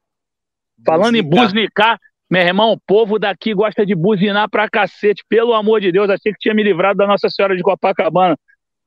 [0.84, 1.98] Falando em Busnicar,
[2.30, 5.24] meu irmão, o povo daqui gosta de buzinar pra cacete.
[5.28, 8.36] Pelo amor de Deus, achei que tinha me livrado da Nossa Senhora de Copacabana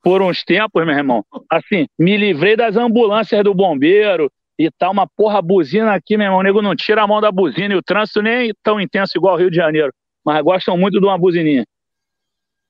[0.02, 1.24] por uns tempos, meu irmão.
[1.50, 6.40] Assim, me livrei das ambulâncias do bombeiro e tal, uma porra buzina aqui, meu irmão.
[6.40, 9.16] O nego não tira a mão da buzina e o trânsito nem é tão intenso
[9.16, 9.92] igual o Rio de Janeiro.
[10.24, 11.66] Mas gostam muito de uma buzininha.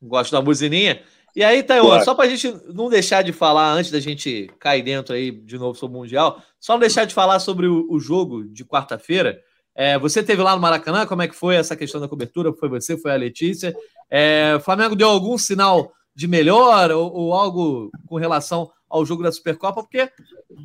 [0.01, 1.03] Gostam da buzininha?
[1.35, 4.83] E aí, Taiwan, só para a gente não deixar de falar, antes da gente cair
[4.83, 7.99] dentro aí de novo sobre o Mundial, só não deixar de falar sobre o, o
[7.99, 9.40] jogo de quarta-feira.
[9.75, 12.53] É, você teve lá no Maracanã, como é que foi essa questão da cobertura?
[12.53, 13.75] Foi você, foi a Letícia.
[14.11, 19.23] É, o Flamengo deu algum sinal de melhor ou, ou, algo com relação ao jogo
[19.23, 19.83] da Supercopa?
[19.83, 20.11] Porque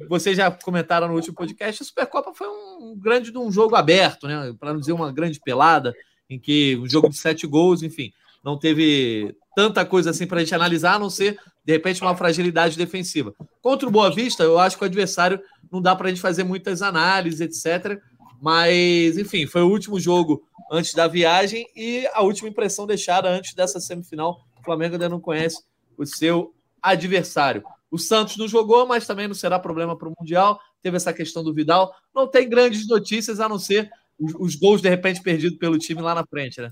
[0.09, 4.53] vocês já comentaram no último podcast, a Supercopa foi um grande um jogo aberto, né?
[4.59, 5.95] Para não dizer uma grande pelada,
[6.29, 8.11] em que um jogo de sete gols, enfim,
[8.47, 12.15] não teve tanta coisa assim para a gente analisar, a não ser, de repente, uma
[12.15, 13.33] fragilidade defensiva.
[13.61, 16.45] Contra o Boa Vista, eu acho que o adversário não dá para a gente fazer
[16.45, 18.01] muitas análises, etc.
[18.41, 23.53] Mas, enfim, foi o último jogo antes da viagem e a última impressão deixada antes
[23.53, 24.39] dessa semifinal.
[24.57, 25.61] O Flamengo ainda não conhece
[25.97, 27.63] o seu adversário.
[27.91, 30.57] O Santos não jogou, mas também não será problema para o Mundial.
[30.81, 31.93] Teve essa questão do Vidal.
[32.15, 36.01] Não tem grandes notícias a não ser os, os gols de repente perdidos pelo time
[36.01, 36.71] lá na frente, né?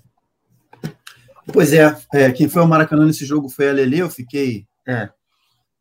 [1.54, 5.10] Pois é, é, quem foi ao Maracanã nesse jogo foi a Lele, eu fiquei é,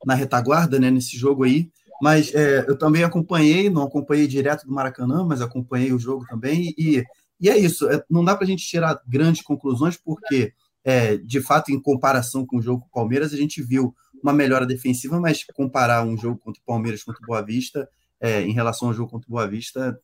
[0.04, 1.70] na retaguarda né, nesse jogo aí,
[2.02, 6.74] mas é, eu também acompanhei, não acompanhei direto do Maracanã, mas acompanhei o jogo também,
[6.76, 7.02] e,
[7.40, 10.52] e é isso, é, não dá para a gente tirar grandes conclusões, porque,
[10.84, 14.34] é, de fato, em comparação com o jogo com o Palmeiras, a gente viu uma
[14.34, 17.88] melhora defensiva, mas comparar um jogo contra o Palmeiras contra o Boa Vista,
[18.20, 19.98] é, em relação ao jogo contra o Boa Vista,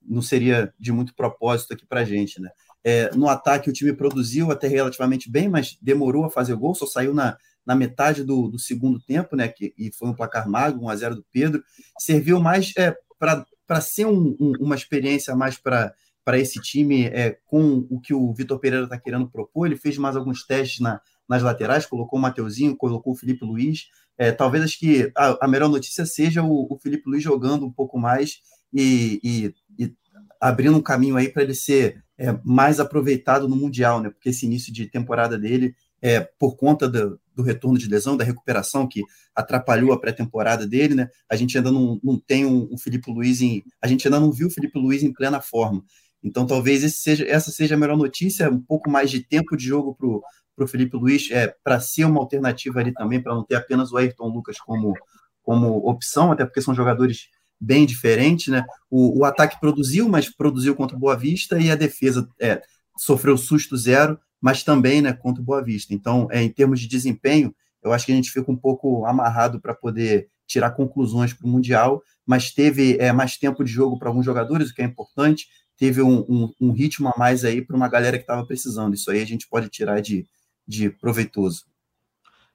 [0.00, 2.50] não seria de muito propósito aqui para a gente, né?
[2.84, 6.86] É, no ataque, o time produziu até relativamente bem, mas demorou a fazer gol, só
[6.86, 7.36] saiu na,
[7.66, 9.48] na metade do, do segundo tempo, né?
[9.48, 11.62] Que, e foi um placar magro, 1 a 0 do Pedro.
[11.98, 15.92] Serviu mais é, para ser um, um, uma experiência mais para
[16.28, 19.64] para esse time é, com o que o Vitor Pereira está querendo propor.
[19.64, 23.86] Ele fez mais alguns testes na, nas laterais, colocou o Mateuzinho, colocou o Felipe Luiz.
[24.18, 27.72] É, talvez acho que a, a, melhor notícia seja o, o, Felipe Luiz jogando um
[27.72, 29.94] pouco mais e, e, e
[30.38, 34.10] abrindo um caminho aí para ele ser é, mais aproveitado no Mundial, né?
[34.10, 38.24] Porque esse início de temporada dele, é, por conta do, do retorno de lesão, da
[38.24, 39.02] recuperação que
[39.34, 41.08] atrapalhou a pré-temporada dele, né?
[41.30, 43.62] A gente ainda não, não tem um, um Felipe Luiz em.
[43.80, 45.84] A gente ainda não viu o Felipe Luiz em plena forma.
[46.22, 49.94] Então, talvez seja, essa seja a melhor notícia, um pouco mais de tempo de jogo
[49.94, 53.92] para o Felipe Luiz, é, para ser uma alternativa ali também, para não ter apenas
[53.92, 54.94] o Ayrton Lucas como,
[55.42, 57.28] como opção, até porque são jogadores
[57.60, 58.48] bem diferentes.
[58.48, 58.64] Né?
[58.90, 62.62] O, o ataque produziu, mas produziu contra o Boa Vista, e a defesa é,
[62.96, 65.94] sofreu susto zero, mas também né, contra o Boa Vista.
[65.94, 69.60] Então, é, em termos de desempenho, eu acho que a gente fica um pouco amarrado
[69.60, 74.08] para poder tirar conclusões para o Mundial, mas teve é, mais tempo de jogo para
[74.08, 77.76] alguns jogadores, o que é importante, teve um, um, um ritmo a mais aí para
[77.76, 78.94] uma galera que estava precisando.
[78.94, 80.26] Isso aí a gente pode tirar de,
[80.66, 81.64] de proveitoso.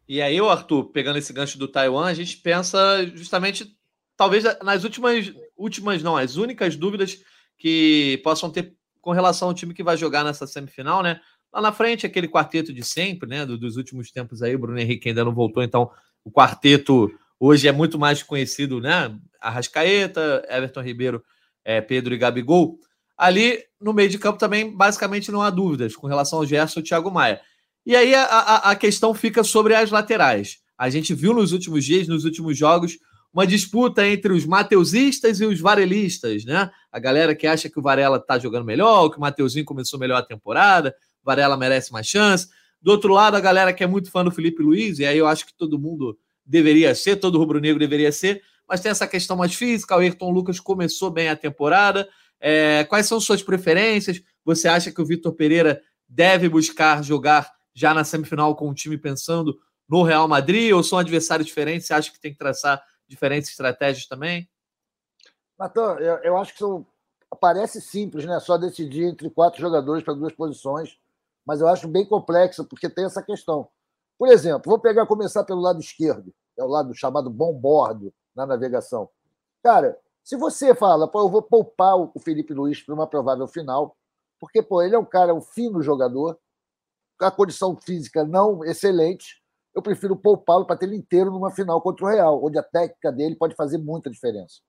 [0.07, 2.77] E aí, Arthur, pegando esse gancho do Taiwan, a gente pensa
[3.15, 3.73] justamente,
[4.23, 7.19] talvez nas últimas, últimas não, as únicas dúvidas
[7.57, 11.19] que possam ter com relação ao time que vai jogar nessa semifinal, né?
[11.51, 13.45] Lá na frente, aquele quarteto de sempre, né?
[13.45, 15.91] dos últimos tempos aí, o Bruno Henrique ainda não voltou, então
[16.23, 19.13] o quarteto hoje é muito mais conhecido, né?
[19.41, 21.21] Arrascaeta, Everton Ribeiro,
[21.65, 22.79] é, Pedro e Gabigol.
[23.17, 26.83] Ali no meio de campo também, basicamente, não há dúvidas com relação ao Gerson e
[26.83, 27.41] Thiago Maia.
[27.85, 30.59] E aí a, a, a questão fica sobre as laterais.
[30.77, 32.97] A gente viu nos últimos dias, nos últimos jogos,
[33.33, 36.69] uma disputa entre os mateusistas e os varelistas, né?
[36.91, 40.17] A galera que acha que o Varela tá jogando melhor, que o Mateuzinho começou melhor
[40.17, 42.47] a temporada, o Varela merece mais chance.
[42.79, 45.25] Do outro lado, a galera que é muito fã do Felipe Luiz, e aí eu
[45.25, 49.55] acho que todo mundo deveria ser, todo rubro-negro deveria ser, mas tem essa questão mais
[49.55, 49.95] física.
[49.95, 52.07] O Ayrton Lucas começou bem a temporada,
[52.39, 54.21] é, quais são suas preferências?
[54.45, 58.97] Você acha que o Vitor Pereira deve buscar jogar já na semifinal com o time
[58.97, 59.57] pensando
[59.89, 61.87] no Real Madrid ou são adversários diferentes?
[61.87, 62.83] Você acha que tem que traçar
[63.13, 64.49] diferentes estratégias também?
[65.57, 66.85] Natan, eu, eu acho que são,
[67.39, 68.39] parece simples, né?
[68.39, 70.97] Só decidir entre quatro jogadores para duas posições,
[71.45, 73.69] mas eu acho bem complexo porque tem essa questão.
[74.17, 78.45] Por exemplo, vou pegar começar pelo lado esquerdo, é o lado chamado bom bordo na
[78.45, 79.09] navegação.
[79.61, 83.97] Cara, se você fala, pô, eu vou poupar o Felipe Luiz para uma provável final,
[84.39, 86.39] porque pô, ele é um cara, um fino jogador,
[87.19, 89.42] a condição física não excelente,
[89.75, 93.11] eu prefiro poupá-lo para ter ele inteiro numa final contra o Real, onde a técnica
[93.11, 94.61] dele pode fazer muita diferença.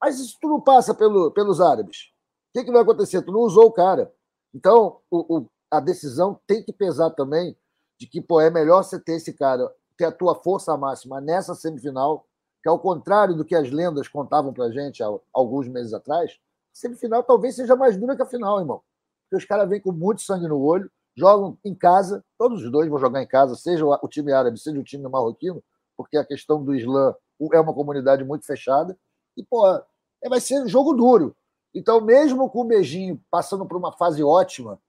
[0.00, 2.12] Mas isso tu não passa pelo, pelos árabes.
[2.50, 3.22] O que, que vai acontecer?
[3.22, 4.12] Tu não usou o cara.
[4.54, 7.56] Então, o, o, a decisão tem que pesar também
[7.98, 11.54] de que pô, é melhor você ter esse cara, ter a tua força máxima nessa
[11.54, 12.26] semifinal
[12.62, 16.36] que ao contrário do que as lendas contavam para gente há alguns meses atrás,
[16.72, 18.82] semifinal talvez seja mais dura que a final, irmão.
[19.22, 22.88] Porque os caras vêm com muito sangue no olho, jogam em casa, todos os dois
[22.88, 25.62] vão jogar em casa, seja o time árabe, seja o time marroquino,
[25.96, 27.14] porque a questão do Islã
[27.52, 28.96] é uma comunidade muito fechada,
[29.36, 31.34] e, pô, é, vai ser um jogo duro.
[31.74, 34.80] Então, mesmo com o Beijinho passando por uma fase ótima,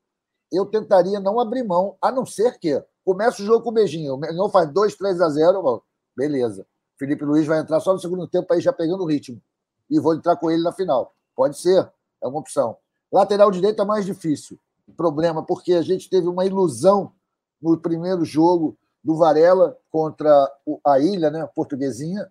[0.51, 4.15] eu tentaria não abrir mão, a não ser que comece o jogo com o Beijinho,
[4.15, 5.83] o Mengão faz 2, 3 a 0,
[6.15, 6.65] beleza.
[6.97, 9.41] Felipe Luiz vai entrar só no segundo tempo aí já pegando o ritmo.
[9.89, 11.15] E vou entrar com ele na final.
[11.35, 11.89] Pode ser,
[12.21, 12.77] é uma opção.
[13.11, 14.59] Lateral direito é mais difícil.
[14.95, 17.11] Problema, porque a gente teve uma ilusão
[17.61, 20.29] no primeiro jogo do Varela contra
[20.85, 22.29] a Ilha, né, portuguesinha,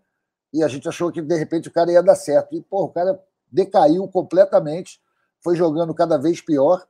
[0.53, 2.55] e a gente achou que de repente o cara ia dar certo.
[2.55, 5.01] E, pô, o cara decaiu completamente,
[5.41, 6.87] foi jogando cada vez pior.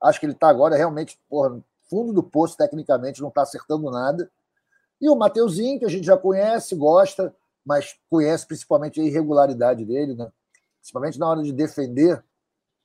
[0.00, 4.30] Acho que ele está agora realmente, porra, fundo do poço tecnicamente, não está acertando nada.
[5.00, 10.14] E o Mateuzinho, que a gente já conhece, gosta, mas conhece principalmente a irregularidade dele,
[10.14, 10.30] né?
[10.80, 12.22] principalmente na hora de defender.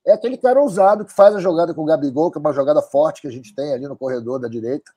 [0.05, 2.81] É aquele cara ousado que faz a jogada com o Gabigol, que é uma jogada
[2.81, 4.91] forte que a gente tem ali no corredor da direita.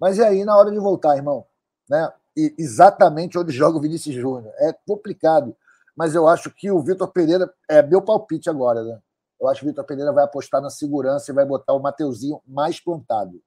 [0.00, 1.46] Mas e aí, na hora de voltar, irmão?
[1.88, 2.12] Né?
[2.36, 4.52] E exatamente onde joga o Vinícius Júnior.
[4.56, 5.56] É complicado.
[5.94, 8.98] Mas eu acho que o Vitor Pereira é meu palpite agora, né?
[9.40, 12.40] Eu acho que o Vitor Pereira vai apostar na segurança e vai botar o Mateuzinho
[12.46, 13.40] mais plantado.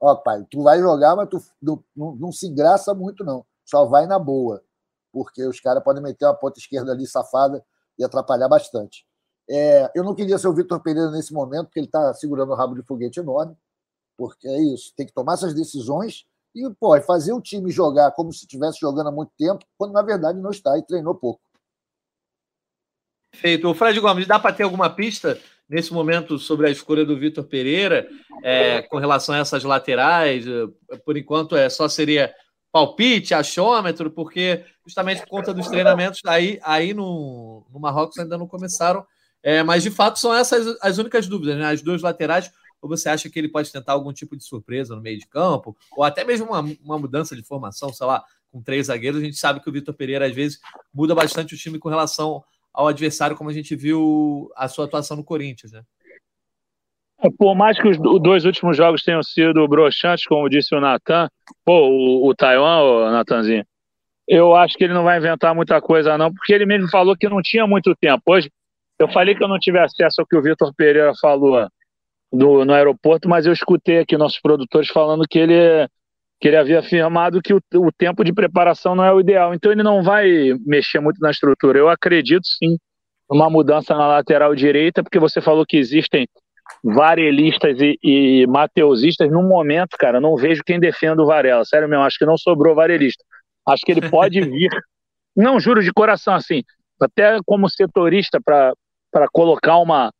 [0.00, 3.44] Ó, pai, tu vai jogar, mas tu não, não, se engraça muito, não.
[3.64, 4.62] Só vai na boa.
[5.12, 7.64] Porque os caras podem meter uma ponta esquerda ali safada
[7.98, 9.06] e atrapalhar bastante.
[9.48, 12.54] É, eu não queria ser o Vitor Pereira nesse momento, porque ele está segurando o
[12.54, 13.56] rabo de foguete enorme.
[14.16, 18.32] Porque é isso, tem que tomar essas decisões e pô, fazer o time jogar como
[18.32, 21.40] se estivesse jogando há muito tempo, quando na verdade não está e treinou pouco.
[23.34, 23.68] Feito.
[23.68, 27.44] O Fred Gomes, dá para ter alguma pista nesse momento sobre a escolha do Vitor
[27.44, 28.08] Pereira
[28.42, 30.46] é, com relação a essas laterais?
[31.04, 32.34] Por enquanto, é só seria
[32.72, 38.46] palpite, achômetro, porque justamente por conta dos treinamentos aí, aí no, no Marrocos ainda não
[38.46, 39.06] começaram.
[39.46, 41.66] É, mas de fato são essas as únicas dúvidas, né?
[41.66, 42.50] As duas laterais.
[42.82, 45.76] Ou você acha que ele pode tentar algum tipo de surpresa no meio de campo,
[45.96, 49.20] ou até mesmo uma, uma mudança de formação, sei lá, com três zagueiros?
[49.20, 50.58] A gente sabe que o Vitor Pereira às vezes
[50.92, 52.42] muda bastante o time com relação
[52.74, 55.82] ao adversário, como a gente viu a sua atuação no Corinthians, né?
[57.22, 61.30] É, por mais que os dois últimos jogos tenham sido broxantes, como disse o Natan,
[61.64, 63.64] pô, o, o Taiwan, o Natanzinho,
[64.26, 67.28] eu acho que ele não vai inventar muita coisa, não, porque ele mesmo falou que
[67.28, 68.22] não tinha muito tempo.
[68.26, 68.50] Hoje,
[68.98, 71.68] eu falei que eu não tive acesso ao que o Vitor Pereira falou
[72.32, 75.88] no, no aeroporto, mas eu escutei aqui nossos produtores falando que ele,
[76.40, 79.54] que ele havia afirmado que o, o tempo de preparação não é o ideal.
[79.54, 80.28] Então, ele não vai
[80.64, 81.78] mexer muito na estrutura.
[81.78, 82.76] Eu acredito, sim,
[83.30, 86.26] numa mudança na lateral direita, porque você falou que existem
[86.82, 91.64] varelistas e, e mateusistas, no momento, cara, não vejo quem defenda o Varela.
[91.64, 93.24] Sério mesmo, acho que não sobrou varelista.
[93.66, 94.70] Acho que ele pode vir.
[95.34, 96.62] não, juro de coração, assim,
[97.00, 98.72] até como setorista, para
[99.32, 100.10] colocar uma,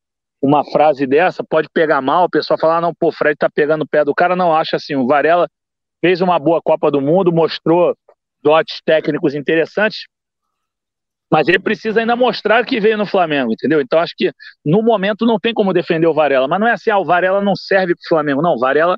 [0.42, 3.48] uma frase dessa, pode pegar mal, o pessoal falar, ah, não, pô, o Fred tá
[3.48, 4.36] pegando o pé do cara.
[4.36, 5.48] Não, acho assim, o Varela
[6.00, 7.96] fez uma boa Copa do Mundo, mostrou
[8.42, 10.06] dotes técnicos interessantes,
[11.30, 13.80] mas ele precisa ainda mostrar que veio no Flamengo, entendeu?
[13.80, 14.30] Então acho que
[14.64, 16.46] no momento não tem como defender o Varela.
[16.46, 18.40] Mas não é assim, ah, o Varela não serve para o Flamengo.
[18.40, 18.96] Não, o Varela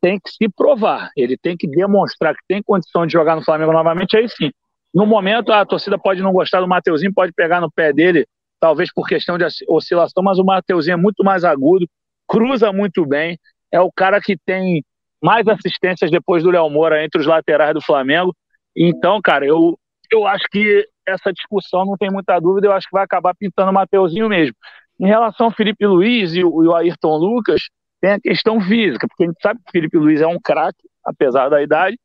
[0.00, 1.10] tem que se provar.
[1.16, 4.16] Ele tem que demonstrar que tem condição de jogar no Flamengo novamente.
[4.16, 4.50] Aí sim.
[4.94, 8.26] No momento, a torcida pode não gostar do Mateuzinho, pode pegar no pé dele,
[8.66, 11.86] talvez por questão de oscilação, mas o Mateuzinho é muito mais agudo,
[12.26, 13.38] cruza muito bem,
[13.70, 14.82] é o cara que tem
[15.22, 18.34] mais assistências depois do Léo Moura entre os laterais do Flamengo.
[18.76, 19.78] Então, cara, eu,
[20.10, 23.70] eu acho que essa discussão, não tem muita dúvida, eu acho que vai acabar pintando
[23.70, 24.56] o Mateuzinho mesmo.
[24.98, 27.62] Em relação ao Felipe Luiz e o, e o Ayrton Lucas,
[28.00, 30.88] tem a questão física, porque a gente sabe que o Felipe Luiz é um craque,
[31.04, 31.96] apesar da idade,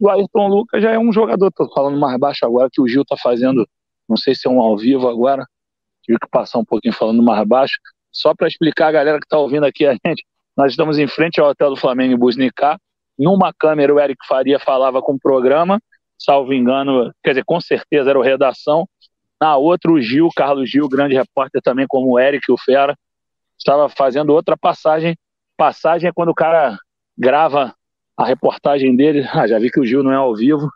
[0.00, 3.02] o Ayrton Lucas já é um jogador, estou falando mais baixo agora, que o Gil
[3.02, 3.68] está fazendo,
[4.08, 5.44] não sei se é um ao vivo agora,
[6.02, 7.74] tive que passar um pouquinho falando mais baixo,
[8.10, 10.24] só para explicar a galera que está ouvindo aqui a gente,
[10.56, 12.78] nós estamos em frente ao Hotel do Flamengo em Busnicá,
[13.18, 15.80] numa câmera o Eric Faria falava com o programa,
[16.18, 18.86] salvo engano, quer dizer, com certeza era o Redação.
[19.40, 22.96] Na outra, o Gil, Carlos Gil, grande repórter também, como o Eric, o Fera,
[23.58, 25.16] estava fazendo outra passagem.
[25.56, 26.78] Passagem é quando o cara
[27.18, 27.74] grava
[28.16, 29.26] a reportagem dele.
[29.32, 30.68] Ah, já vi que o Gil não é ao vivo,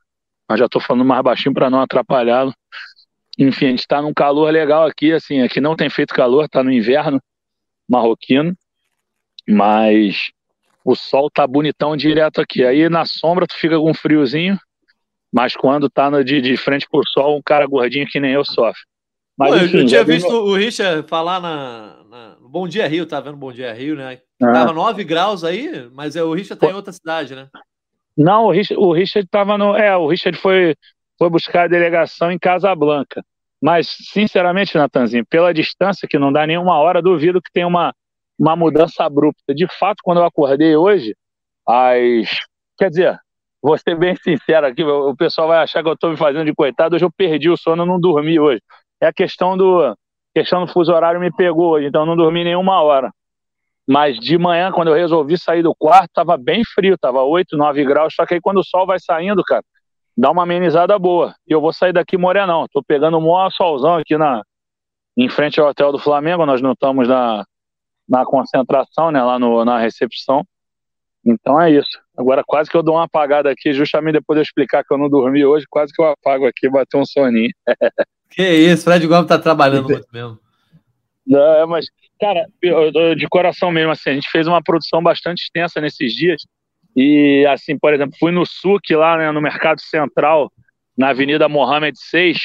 [0.48, 2.52] mas já estou falando mais baixinho para não atrapalhá-lo.
[3.38, 6.62] Enfim, a gente está num calor legal aqui, assim, aqui não tem feito calor, está
[6.62, 7.20] no inverno
[7.88, 8.56] marroquino,
[9.48, 10.30] mas
[10.84, 12.64] o sol tá bonitão direto aqui.
[12.64, 14.58] Aí na sombra tu fica com um friozinho,
[15.32, 18.44] mas quando tá no, de, de frente pro sol, um cara gordinho que nem eu
[18.44, 18.80] sofre.
[19.36, 23.04] Mas, Pô, enfim, eu tinha visto o Richard falar na, na, no Bom Dia Rio,
[23.04, 24.18] tá vendo Bom Dia Rio, né?
[24.42, 24.52] Ah.
[24.52, 27.48] Tava 9 graus aí, mas é, o Richard tá em outra cidade, né?
[28.16, 29.76] Não, o Richard, o Richard tava no.
[29.76, 30.74] É, o Richard foi,
[31.18, 33.24] foi buscar a delegação em Casablanca.
[33.60, 37.94] Mas, sinceramente, Natanzinho, pela distância, que não dá nenhuma hora, duvido que tenha uma,
[38.38, 39.54] uma mudança abrupta.
[39.54, 41.16] De fato, quando eu acordei hoje,
[41.66, 42.28] as.
[42.78, 43.18] Quer dizer,
[43.62, 46.54] vou ser bem sincero aqui, o pessoal vai achar que eu estou me fazendo de
[46.54, 46.94] coitado.
[46.94, 48.60] Hoje eu perdi o sono, não dormi hoje.
[49.00, 49.96] É a questão do
[50.34, 53.10] questão do fuso horário me pegou hoje, então não dormi nenhuma hora.
[53.88, 57.84] Mas de manhã, quando eu resolvi sair do quarto, estava bem frio, estava 8, 9
[57.84, 58.14] graus.
[58.14, 59.62] Só que aí quando o sol vai saindo, cara,
[60.16, 61.34] dá uma amenizada boa.
[61.46, 62.66] E eu vou sair daqui morenão.
[62.72, 64.42] Tô pegando um maior solzão aqui na,
[65.16, 66.46] em frente ao hotel do Flamengo.
[66.46, 67.44] Nós não estamos na,
[68.08, 70.44] na concentração, né, lá no, na recepção.
[71.24, 72.00] Então é isso.
[72.16, 74.98] Agora quase que eu dou uma apagada aqui, justamente depois de eu explicar que eu
[74.98, 77.50] não dormi hoje, quase que eu apago aqui, bater um soninho.
[78.30, 80.38] que isso, Fred Gomes tá trabalhando muito mesmo.
[81.26, 81.86] Não, é, mas,
[82.20, 86.12] cara, eu, eu, de coração mesmo, assim, a gente fez uma produção bastante extensa nesses
[86.12, 86.42] dias.
[86.96, 90.50] E, assim, por exemplo, fui no SUC lá, né, no Mercado Central,
[90.96, 92.38] na Avenida Mohamed 6.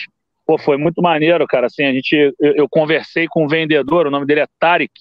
[0.45, 1.67] Pô, foi muito maneiro, cara.
[1.67, 4.91] Assim, a gente, eu, eu conversei com um vendedor, o nome dele é Tarek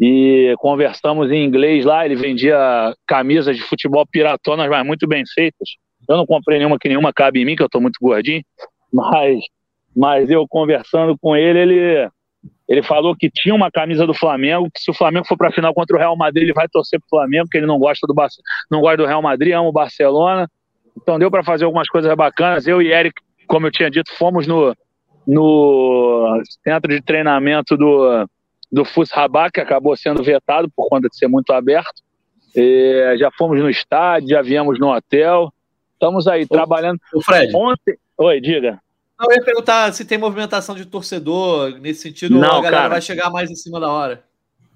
[0.00, 2.04] e conversamos em inglês lá.
[2.04, 5.68] Ele vendia camisas de futebol piratonas, mas muito bem feitas.
[6.08, 8.42] Eu não comprei nenhuma que nenhuma cabe em mim, que eu estou muito gordinho,
[8.92, 9.40] mas,
[9.94, 12.08] mas eu conversando com ele, ele,
[12.68, 15.52] ele falou que tinha uma camisa do Flamengo, que se o Flamengo for para a
[15.52, 18.06] final contra o Real Madrid, ele vai torcer para o Flamengo, que ele não gosta
[18.06, 18.14] do
[18.70, 20.48] não gosta do Real Madrid, ama o Barcelona.
[20.96, 22.66] Então deu para fazer algumas coisas bacanas.
[22.66, 24.74] Eu e Eric, como eu tinha dito, fomos no,
[25.26, 28.26] no centro de treinamento do
[28.70, 32.02] do Fus Rabat, que acabou sendo vetado por conta de ser muito aberto.
[32.54, 35.52] E já fomos no estádio, já viemos no hotel.
[35.94, 37.00] Estamos aí ô, trabalhando.
[37.14, 37.54] O Fred.
[37.56, 37.96] Ontem.
[38.16, 38.78] Oi, diga.
[39.18, 42.76] Não, eu ia perguntar se tem movimentação de torcedor nesse sentido, não, ou a galera
[42.76, 44.22] cara, vai chegar mais em cima da hora.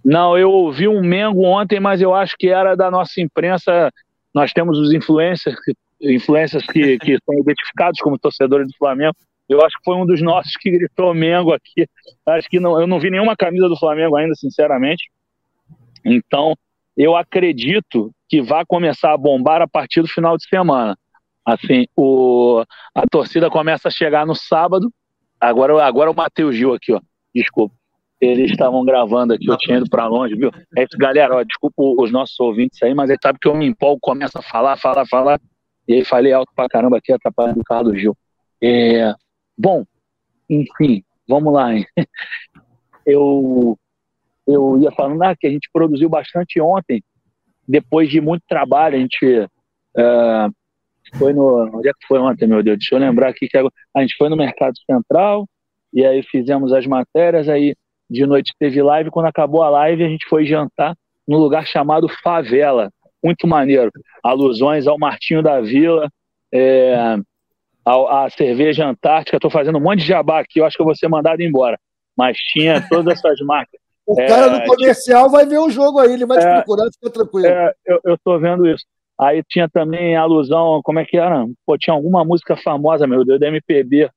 [0.05, 3.91] Não, eu ouvi um Mengo ontem, mas eu acho que era da nossa imprensa.
[4.35, 5.57] Nós temos os influencers,
[6.01, 9.15] influencers que, que são identificados como torcedores do Flamengo.
[9.49, 11.87] Eu acho que foi um dos nossos que gritou Mengo aqui.
[12.27, 15.11] Acho que não, eu não vi nenhuma camisa do Flamengo ainda, sinceramente.
[16.05, 16.57] Então,
[16.97, 20.97] eu acredito que vai começar a bombar a partir do final de semana.
[21.45, 22.65] Assim, o,
[22.95, 24.93] a torcida começa a chegar no sábado.
[25.41, 27.01] Agora, agora o Matheus Gil aqui, ó.
[27.35, 27.75] Desculpa.
[28.21, 30.53] Eles estavam gravando aqui, eu tinha ido para longe, viu?
[30.77, 33.67] É isso, galera, ó, desculpa os nossos ouvintes aí, mas ele sabe que eu me
[33.67, 35.41] empolgo, começo a falar, falar, falar.
[35.89, 38.17] E aí falei alto pra caramba aqui, atrapalhando o Carlos Gil.
[38.63, 39.13] É,
[39.59, 39.85] bom,
[40.49, 41.75] enfim, vamos lá.
[41.75, 41.85] Hein?
[43.05, 43.77] Eu,
[44.47, 47.03] eu ia falando ah, que a gente produziu bastante ontem,
[47.67, 50.55] depois de muito trabalho, a gente uh,
[51.17, 51.71] foi no.
[51.77, 52.79] Onde é que foi ontem, meu Deus?
[52.79, 55.47] Deixa eu lembrar aqui que a gente foi no Mercado Central
[55.93, 57.75] e aí fizemos as matérias, aí
[58.09, 60.95] de noite teve live, quando acabou a live a gente foi jantar
[61.27, 62.91] num lugar chamado Favela,
[63.23, 63.91] muito maneiro.
[64.23, 66.09] Alusões ao Martinho da Vila,
[66.53, 66.95] é,
[67.85, 70.87] a, a cerveja Antártica, estou fazendo um monte de jabá aqui, eu acho que eu
[70.87, 71.79] vou ser mandado embora.
[72.17, 73.81] Mas tinha todas essas marcas.
[74.07, 76.85] O é, cara do comercial vai ver o jogo aí, ele vai te é, procurar,
[76.93, 77.47] fica tranquilo.
[77.47, 78.85] É, eu, eu tô vendo isso.
[79.21, 81.47] Aí tinha também alusão, como é que era?
[81.67, 84.11] Pô, tinha alguma música famosa, meu Deus, da MPB.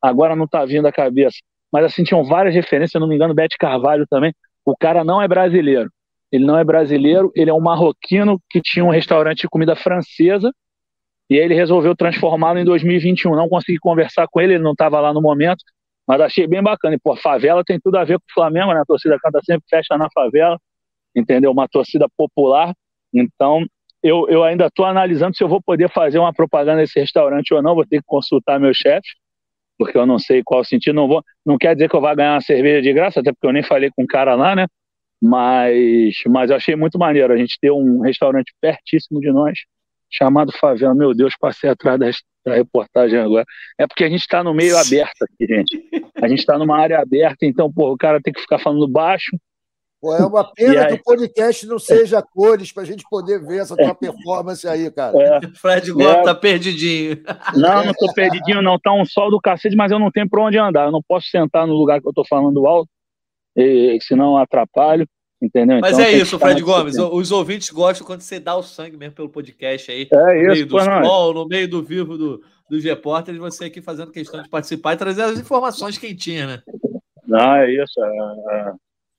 [0.00, 1.38] Agora não tá vindo a cabeça.
[1.72, 4.34] Mas assim, tinham várias referências, se não me engano, Bete Carvalho também.
[4.64, 5.90] O cara não é brasileiro.
[6.30, 10.50] Ele não é brasileiro, ele é um marroquino que tinha um restaurante de comida francesa
[11.28, 13.34] e ele resolveu transformá-lo em 2021.
[13.36, 15.62] Não consegui conversar com ele, ele não estava lá no momento,
[16.06, 16.94] mas achei bem bacana.
[16.94, 18.80] E, pô, favela tem tudo a ver com o Flamengo, né?
[18.80, 20.58] A torcida canta sempre festa na favela,
[21.14, 21.50] entendeu?
[21.52, 22.74] Uma torcida popular.
[23.14, 23.64] Então,
[24.02, 27.62] eu, eu ainda estou analisando se eu vou poder fazer uma propaganda nesse restaurante ou
[27.62, 27.74] não.
[27.74, 29.08] Vou ter que consultar meu chefe,
[29.78, 30.94] porque eu não sei qual sentido.
[30.94, 33.46] Não vou, não quer dizer que eu vá ganhar uma cerveja de graça, até porque
[33.46, 34.66] eu nem falei com o cara lá, né?
[35.22, 39.56] Mas, mas eu achei muito maneiro a gente ter um restaurante pertíssimo de nós,
[40.10, 40.94] chamado Favela.
[40.94, 42.10] Meu Deus, passei atrás da,
[42.44, 43.44] da reportagem agora.
[43.78, 45.80] É porque a gente está no meio aberto aqui, gente.
[46.20, 49.30] A gente está numa área aberta, então, pô, o cara tem que ficar falando baixo
[50.02, 53.60] Pô, é uma pena que o podcast não seja cores para a gente poder ver
[53.60, 55.16] essa tua performance aí, cara.
[55.16, 55.40] É.
[55.54, 56.22] Fred Gomes é.
[56.22, 57.22] tá perdidinho.
[57.54, 58.80] Não, não tô perdidinho, não.
[58.80, 60.86] Tá um sol do cacete, mas eu não tenho para onde andar.
[60.86, 62.90] Eu não posso sentar no lugar que eu tô falando alto,
[63.56, 65.06] e, senão atrapalho.
[65.40, 65.78] Entendeu?
[65.80, 66.96] Mas então, é isso, Fred Gomes.
[66.96, 67.14] Tempo.
[67.14, 70.08] Os ouvintes gostam quando você dá o sangue mesmo pelo podcast aí.
[70.10, 73.80] É no isso, meio do sol, no meio do vivo do, dos repórteres, você aqui
[73.80, 76.62] fazendo questão de participar e trazer as informações quentinhas, né?
[77.24, 78.04] Não, é isso.
[78.04, 78.72] É, é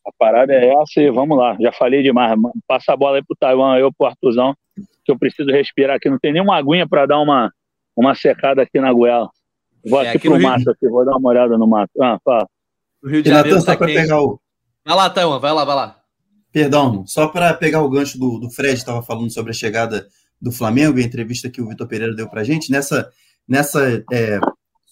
[0.06, 1.56] a parada é essa e vamos lá.
[1.60, 2.38] Já falei demais.
[2.68, 4.56] Passa a bola aí pro Taiwan, eu pro Artuzão,
[5.06, 6.10] que eu preciso respirar aqui.
[6.10, 7.52] Não tem nenhuma aguinha para dar uma,
[7.96, 9.30] uma secada aqui na goela.
[9.86, 11.92] Vou é, aqui, aqui pro mato, aqui, vou dar uma olhada no mato.
[12.02, 12.48] Ah, fala.
[13.04, 13.94] O Rio de Janeiro tá quente.
[13.94, 14.40] Pegar o...
[14.86, 16.00] Vai lá, Taiwan, vai lá, vai lá.
[16.52, 20.08] Perdão, só para pegar o gancho do, do Fred, estava falando sobre a chegada
[20.40, 22.72] do Flamengo e a entrevista que o Vitor Pereira deu para gente.
[22.72, 23.10] Nessa,
[23.48, 24.40] nessa é,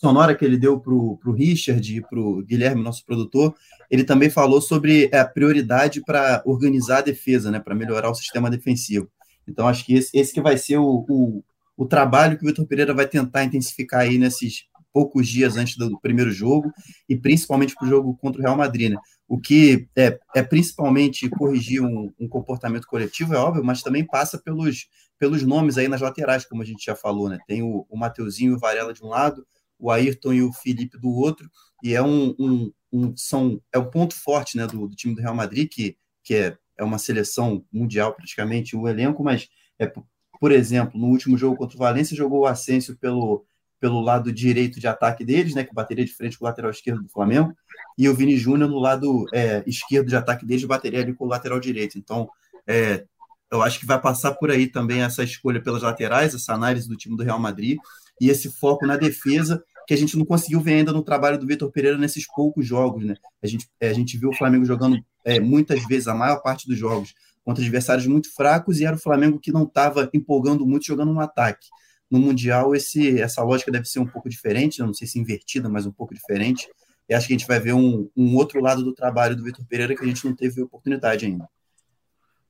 [0.01, 3.53] sonora que ele deu para o Richard e para o Guilherme, nosso produtor,
[3.89, 8.15] ele também falou sobre é, a prioridade para organizar a defesa, né, para melhorar o
[8.15, 9.07] sistema defensivo.
[9.47, 11.43] Então, acho que esse, esse que vai ser o, o,
[11.77, 15.99] o trabalho que o Vitor Pereira vai tentar intensificar aí nesses poucos dias antes do
[15.99, 16.71] primeiro jogo
[17.07, 18.97] e principalmente para o jogo contra o Real Madrid, né?
[19.27, 24.37] O que é, é principalmente corrigir um, um, comportamento coletivo, é óbvio, mas também passa
[24.37, 24.87] pelos,
[25.17, 27.37] pelos nomes aí nas laterais, como a gente já falou, né?
[27.47, 29.45] Tem o, o Mateuzinho e o Varela de um lado,
[29.81, 31.49] o Ayrton e o Felipe do outro,
[31.83, 35.21] e é um, um, um são, é um ponto forte né, do, do, time do
[35.21, 39.91] Real Madrid, que, que é, é uma seleção mundial praticamente, o elenco, mas, é,
[40.39, 43.43] por exemplo, no último jogo contra o Valência, jogou o Asensio pelo,
[43.79, 47.01] pelo lado direito de ataque deles, né, que bateria de frente com o lateral esquerdo
[47.01, 47.51] do Flamengo,
[47.97, 51.27] e o Vini Júnior no lado é, esquerdo de ataque deles, bateria ali com o
[51.27, 51.97] lateral direito.
[51.97, 52.29] Então,
[52.67, 53.03] é,
[53.51, 56.95] eu acho que vai passar por aí também essa escolha pelas laterais, essa análise do
[56.95, 57.77] time do Real Madrid,
[58.19, 61.47] e esse foco na defesa, que a gente não conseguiu ver ainda no trabalho do
[61.47, 63.15] Vitor Pereira nesses poucos jogos, né?
[63.41, 66.67] A gente, é, a gente viu o Flamengo jogando é, muitas vezes, a maior parte
[66.67, 67.13] dos jogos,
[67.43, 71.19] contra adversários muito fracos, e era o Flamengo que não estava empolgando muito jogando no
[71.19, 71.67] ataque.
[72.09, 74.85] No Mundial, esse, essa lógica deve ser um pouco diferente, né?
[74.85, 76.67] não sei se invertida, mas um pouco diferente.
[77.09, 79.65] E acho que a gente vai ver um, um outro lado do trabalho do Vitor
[79.65, 81.49] Pereira que a gente não teve oportunidade ainda.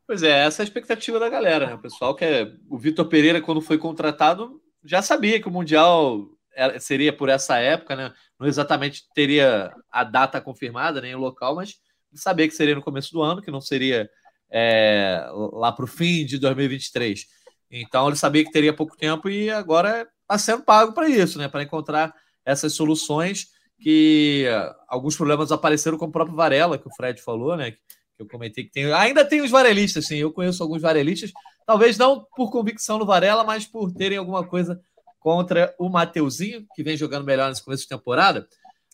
[0.05, 1.67] Pois é, essa é a expectativa da galera.
[1.67, 1.73] Né?
[1.75, 2.51] O pessoal que é.
[2.69, 6.27] O Vitor Pereira, quando foi contratado, já sabia que o Mundial
[6.79, 8.13] seria por essa época, né?
[8.39, 11.75] Não exatamente teria a data confirmada, nem o local, mas
[12.13, 14.09] sabia que seria no começo do ano, que não seria
[14.51, 17.25] é, lá para o fim de 2023.
[17.71, 21.47] Então ele sabia que teria pouco tempo e agora está sendo pago para isso, né?
[21.47, 22.13] Para encontrar
[22.45, 23.47] essas soluções
[23.79, 24.45] que
[24.87, 27.71] alguns problemas apareceram com o próprio Varela, que o Fred falou, né?
[27.71, 27.79] Que
[28.19, 28.91] eu comentei que tem.
[28.93, 30.17] Ainda tem os varelistas, sim.
[30.17, 31.31] Eu conheço alguns varelistas,
[31.65, 34.79] talvez não por convicção no Varela, mas por terem alguma coisa
[35.21, 38.45] contra o Mateuzinho, que vem jogando melhor nesse começo de temporada.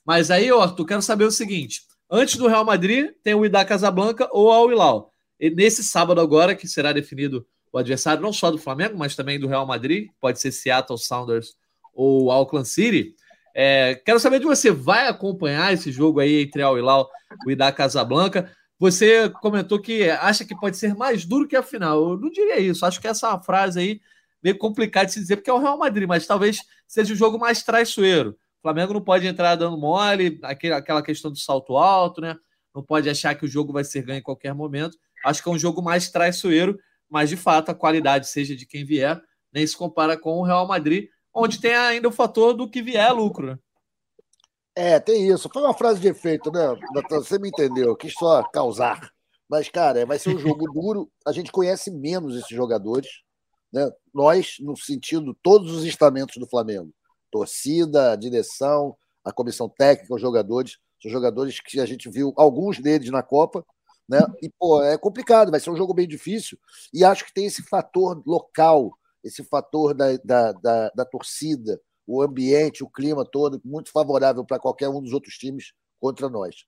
[0.05, 4.29] Mas aí, Arthur, quero saber o seguinte: antes do Real Madrid, tem o Ida Casablanca
[4.31, 5.13] ou Al Hilal.
[5.39, 9.39] E nesse sábado agora, que será definido o adversário não só do Flamengo, mas também
[9.39, 11.55] do Real Madrid, pode ser Seattle Sounders
[11.93, 13.15] ou Auckland City.
[13.55, 17.09] É, quero saber de você, vai acompanhar esse jogo aí entre Al Hilal
[17.45, 18.51] e o Ida Casablanca?
[18.79, 22.11] Você comentou que acha que pode ser mais duro que a final.
[22.11, 22.85] Eu não diria isso.
[22.85, 24.01] Acho que essa frase aí
[24.47, 27.37] meio complicado de se dizer, porque é o Real Madrid, mas talvez seja o jogo
[27.37, 28.29] mais traiçoeiro.
[28.31, 32.33] O Flamengo não pode entrar dando mole, aquela questão do salto alto, né?
[32.73, 34.97] Não pode achar que o jogo vai ser ganho em qualquer momento.
[35.25, 36.79] Acho que é um jogo mais traiçoeiro,
[37.09, 39.21] mas de fato a qualidade, seja de quem vier,
[39.51, 43.13] nem se compara com o Real Madrid, onde tem ainda o fator do que vier
[43.13, 43.59] lucro, né?
[44.73, 45.49] É, tem isso.
[45.51, 46.73] Foi uma frase de efeito, né?
[47.09, 49.11] Você me entendeu, quis só causar.
[49.49, 51.11] Mas, cara, vai ser um jogo duro.
[51.25, 53.26] A gente conhece menos esses jogadores.
[53.71, 53.89] Né?
[54.13, 56.93] Nós, no sentido, todos os estamentos do Flamengo.
[57.31, 60.77] Torcida, direção, a comissão técnica, os jogadores.
[61.01, 63.63] São jogadores que a gente viu, alguns deles na Copa,
[64.09, 64.19] né?
[64.41, 66.57] E, pô, é complicado, vai ser um jogo bem difícil.
[66.93, 72.21] E acho que tem esse fator local, esse fator da, da, da, da torcida, o
[72.21, 76.65] ambiente, o clima todo muito favorável para qualquer um dos outros times contra nós.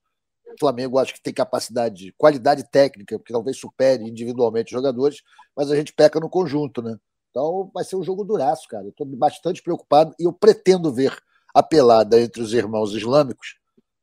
[0.54, 5.22] O Flamengo acho que tem capacidade, qualidade técnica, que talvez supere individualmente os jogadores,
[5.56, 6.96] mas a gente peca no conjunto, né?
[7.30, 8.84] Então vai ser um jogo duraço, cara.
[8.84, 11.16] Eu estou bastante preocupado e eu pretendo ver
[11.54, 13.58] a pelada entre os irmãos islâmicos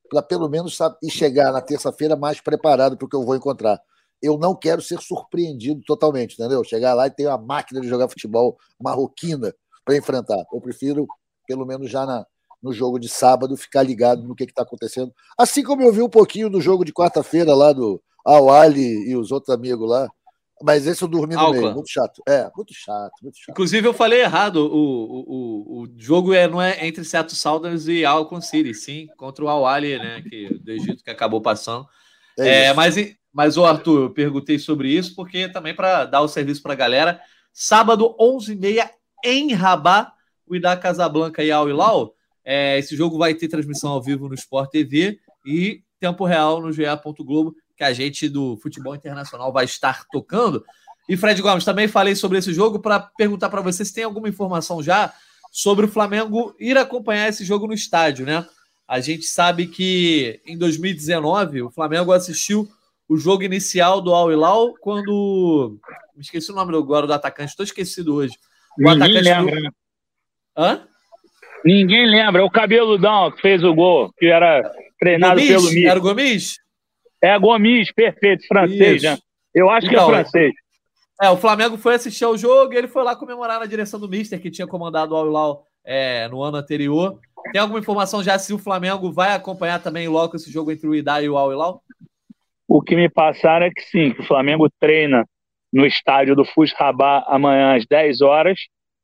[0.09, 3.79] para pelo menos e chegar na terça-feira mais preparado para o que eu vou encontrar.
[4.21, 6.63] Eu não quero ser surpreendido totalmente, entendeu?
[6.63, 9.53] Chegar lá e ter uma máquina de jogar futebol marroquina
[9.85, 10.43] para enfrentar.
[10.51, 11.05] Eu prefiro
[11.45, 12.25] pelo menos já na,
[12.61, 15.13] no jogo de sábado, ficar ligado no que está acontecendo.
[15.37, 19.31] Assim como eu vi um pouquinho do jogo de quarta-feira lá do Awali e os
[19.31, 20.07] outros amigos lá.
[20.61, 22.21] Mas esse eu dormi no meio, muito chato.
[22.27, 23.51] É, muito chato, muito chato.
[23.51, 24.57] Inclusive, eu falei errado.
[24.57, 29.45] O, o, o jogo é, não é entre Seattle Sounders e Alcon City, sim, contra
[29.45, 30.23] o Awali, né?
[30.27, 31.85] Que, do Egito que acabou passando.
[32.39, 32.95] É, é mas,
[33.31, 36.77] mas, o Arthur, eu perguntei sobre isso, porque também para dar o serviço para a
[36.77, 37.21] galera.
[37.53, 38.89] Sábado, 11h30
[39.23, 40.11] em Rabat,
[40.47, 42.15] o Idá Casablanca e Al Hilal.
[42.49, 46.71] É, esse jogo vai ter transmissão ao vivo no Sport TV e tempo real no
[46.71, 46.83] GE.
[47.19, 50.63] Globo, que a gente do futebol internacional vai estar tocando.
[51.09, 54.29] E Fred Gomes, também falei sobre esse jogo para perguntar para você se tem alguma
[54.29, 55.13] informação já
[55.51, 58.47] sobre o Flamengo ir acompanhar esse jogo no estádio, né?
[58.87, 62.65] A gente sabe que em 2019 o Flamengo assistiu
[63.09, 65.77] o jogo inicial do Al Hilal quando.
[66.15, 68.35] Me esqueci o nome agora do atacante, estou esquecido hoje.
[68.79, 69.55] O Ninguém atacante lembra.
[69.55, 69.61] Do...
[69.61, 69.69] Né?
[70.55, 70.87] Hã?
[71.63, 72.41] Ninguém lembra.
[72.41, 75.47] É o cabeludão que fez o gol, que era treinado Gomes?
[75.47, 75.89] pelo Mister.
[75.89, 76.57] Era o Gomes?
[77.21, 79.11] É, Gomes, perfeito, francês, Isso.
[79.11, 79.17] né?
[79.53, 80.53] Eu acho então, que é então, francês.
[81.21, 84.07] É, o Flamengo foi assistir ao jogo e ele foi lá comemorar na direção do
[84.07, 87.19] Mister, que tinha comandado o Al é, no ano anterior.
[87.51, 90.93] Tem alguma informação já se o Flamengo vai acompanhar também logo esse jogo entre o
[90.93, 91.81] Idá e o Al Hilal?
[92.67, 95.25] O que me passaram é que sim, que o Flamengo treina
[95.73, 98.59] no estádio do Fus Rabat amanhã às 10 horas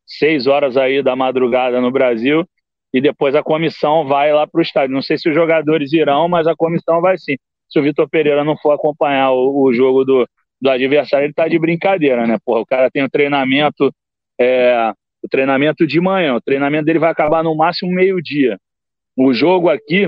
[0.05, 2.45] seis horas aí da madrugada no Brasil,
[2.93, 4.93] e depois a comissão vai lá para o estádio.
[4.93, 7.35] Não sei se os jogadores irão, mas a comissão vai sim.
[7.67, 10.27] Se o Vitor Pereira não for acompanhar o, o jogo do,
[10.61, 12.37] do adversário, ele está de brincadeira, né?
[12.45, 13.91] Porra, o cara tem o treinamento,
[14.39, 14.93] é,
[15.23, 18.59] o treinamento de manhã, o treinamento dele vai acabar no máximo meio-dia.
[19.17, 20.07] O jogo aqui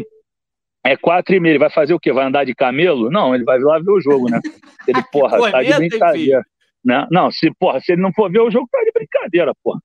[0.86, 1.54] é quatro e meia.
[1.54, 2.14] Ele vai fazer o quê?
[2.14, 3.10] Vai andar de camelo?
[3.10, 4.40] Não, ele vai lá ver o jogo, né?
[4.88, 6.44] Ele, porra, tá de brincadeira.
[6.86, 7.08] Né?
[7.10, 9.80] Não, se, porra, se ele não for ver o jogo, tá de brincadeira, porra.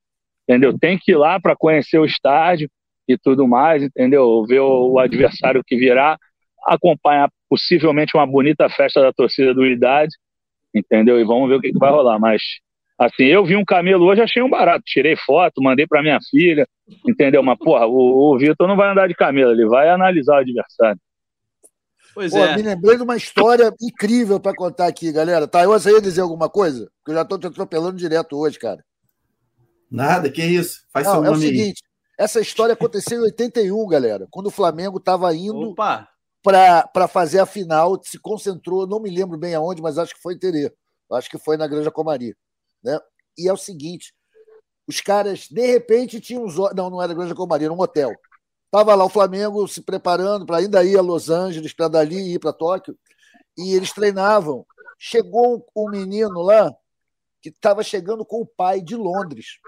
[0.46, 0.78] Entendeu?
[0.78, 2.68] Tem que ir lá para conhecer o estádio
[3.08, 4.44] e tudo mais, entendeu?
[4.46, 6.18] Ver o, adversário que virá,
[6.66, 10.12] acompanhar possivelmente uma bonita festa da torcida do Unidade,
[10.74, 11.18] entendeu?
[11.18, 12.18] E vamos ver o que, que vai rolar.
[12.18, 12.42] Mas,
[12.98, 14.82] assim, eu vi um camelo hoje, achei um barato.
[14.84, 16.66] Tirei foto, mandei para minha filha,
[17.08, 17.42] entendeu?
[17.42, 21.00] Mas, porra, o, o Vitor não vai andar de camelo, ele vai analisar o adversário.
[22.14, 22.56] Pois Pô, é.
[22.56, 25.46] Me lembrei de uma história incrível para contar aqui, galera.
[25.46, 26.90] Tá, eu ia dizer alguma coisa?
[26.98, 28.84] Porque eu já estou te atropelando direto hoje, cara.
[29.90, 30.82] Nada, que isso?
[30.92, 31.82] Faz Não, seu é o seguinte,
[32.18, 35.74] essa história aconteceu em 81, galera, quando o Flamengo estava indo
[36.42, 40.34] para fazer a final, se concentrou, não me lembro bem aonde, mas acho que foi
[40.34, 40.72] em Terê.
[41.12, 42.36] Acho que foi na Granja Comari.
[42.84, 42.98] Né?
[43.36, 44.12] E é o seguinte,
[44.86, 46.56] os caras, de repente, tinham os...
[46.74, 48.12] Não, não era Granja Comari, era um hotel.
[48.72, 52.38] Estava lá o Flamengo se preparando para ainda ir a Los Angeles, para dali ir
[52.38, 52.96] para Tóquio,
[53.58, 54.64] e eles treinavam.
[54.96, 56.72] Chegou um menino lá
[57.42, 59.58] que estava chegando com o pai de Londres.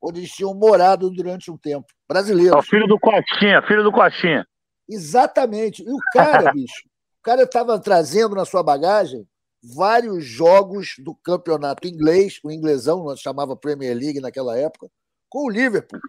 [0.00, 1.86] onde eles tinham morado durante um tempo.
[2.08, 2.54] Brasileiro.
[2.54, 4.46] É o filho do Coxinha, filho do Coxinha.
[4.88, 5.82] Exatamente.
[5.82, 6.82] E o cara, bicho,
[7.18, 9.26] o cara estava trazendo na sua bagagem
[9.74, 14.88] vários jogos do campeonato inglês, o inglesão, nós chamava Premier League naquela época,
[15.28, 16.00] com o Liverpool.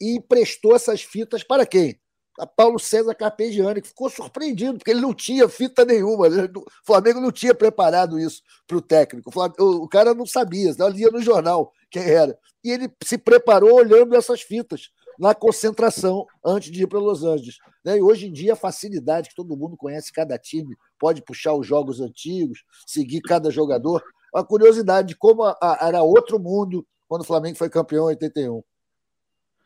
[0.00, 2.00] E prestou essas fitas para quem?
[2.38, 6.28] A Paulo César Carpegiani, que ficou surpreendido, porque ele não tinha fita nenhuma.
[6.28, 9.30] O Flamengo não tinha preparado isso para o técnico.
[9.58, 12.38] O cara não sabia, não lia no jornal quem era.
[12.64, 17.58] E ele se preparou olhando essas fitas na concentração antes de ir para Los Angeles.
[17.84, 17.98] Né?
[17.98, 21.66] E hoje em dia, a facilidade que todo mundo conhece cada time, pode puxar os
[21.66, 24.02] jogos antigos, seguir cada jogador.
[24.34, 25.42] A curiosidade de como
[25.80, 28.62] era outro mundo quando o Flamengo foi campeão em 81.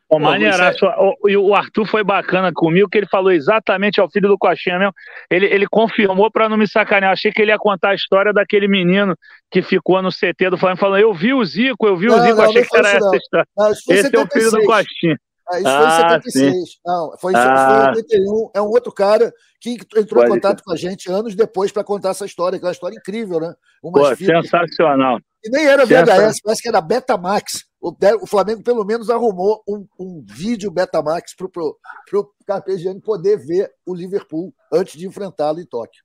[0.08, 4.38] O, maneiraço, o, o Arthur foi bacana comigo, que ele falou exatamente ao filho do
[4.38, 4.92] Coxinha mesmo.
[5.30, 7.12] Ele, ele confirmou para não me sacanear.
[7.12, 9.16] Achei que ele ia contar a história daquele menino
[9.50, 12.20] que ficou no CT do Flamengo, falando: Eu vi o Zico, eu vi não, o
[12.20, 13.46] Zico, não, achei não que era essa história.
[13.88, 15.18] Esse é o filho do Coxinha.
[15.46, 16.54] Ah, isso foi ah, em 76.
[16.54, 16.78] Sim.
[16.86, 17.92] Não, foi, ah.
[17.92, 18.50] em 81.
[18.54, 20.64] É um outro cara que entrou Pode em contato ser.
[20.64, 23.54] com a gente anos depois para contar essa história, que é uma história incrível, né?
[23.82, 25.18] Pô, sensacional.
[25.44, 27.64] E nem era VHS, parece que era Betamax.
[27.84, 31.46] O, o Flamengo, pelo menos, arrumou um, um vídeo Betamax para
[32.18, 36.02] o Carpegiani poder ver o Liverpool antes de enfrentá-lo em Tóquio.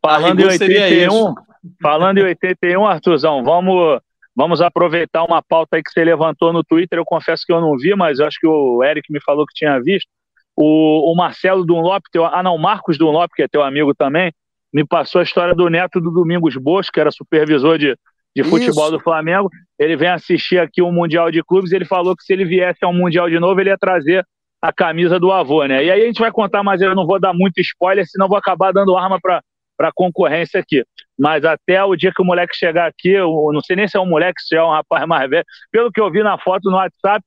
[0.00, 1.34] Falando em 81,
[1.82, 4.00] falando em 81, Arthurzão, vamos
[4.34, 6.98] Vamos aproveitar uma pauta aí que você levantou no Twitter.
[6.98, 9.52] Eu confesso que eu não vi, mas eu acho que o Eric me falou que
[9.52, 10.08] tinha visto.
[10.56, 14.32] O, o Marcelo Dunlop, teu, ah não, Marcos Dunlop, que é teu amigo também,
[14.72, 17.94] me passou a história do neto do Domingos Bosco, que era supervisor de,
[18.34, 19.50] de futebol do Flamengo.
[19.78, 21.72] Ele vem assistir aqui o Mundial de Clubes.
[21.72, 24.24] Ele falou que se ele viesse ao Mundial de novo, ele ia trazer
[24.62, 25.84] a camisa do avô, né?
[25.84, 28.36] E aí a gente vai contar, mas eu não vou dar muito spoiler, senão vou
[28.36, 29.42] acabar dando arma para
[29.80, 30.84] a concorrência aqui.
[31.18, 34.00] Mas até o dia que o moleque chegar aqui, eu não sei nem se é
[34.00, 36.76] um moleque, se é um rapaz mais velho, pelo que eu vi na foto no
[36.76, 37.24] WhatsApp,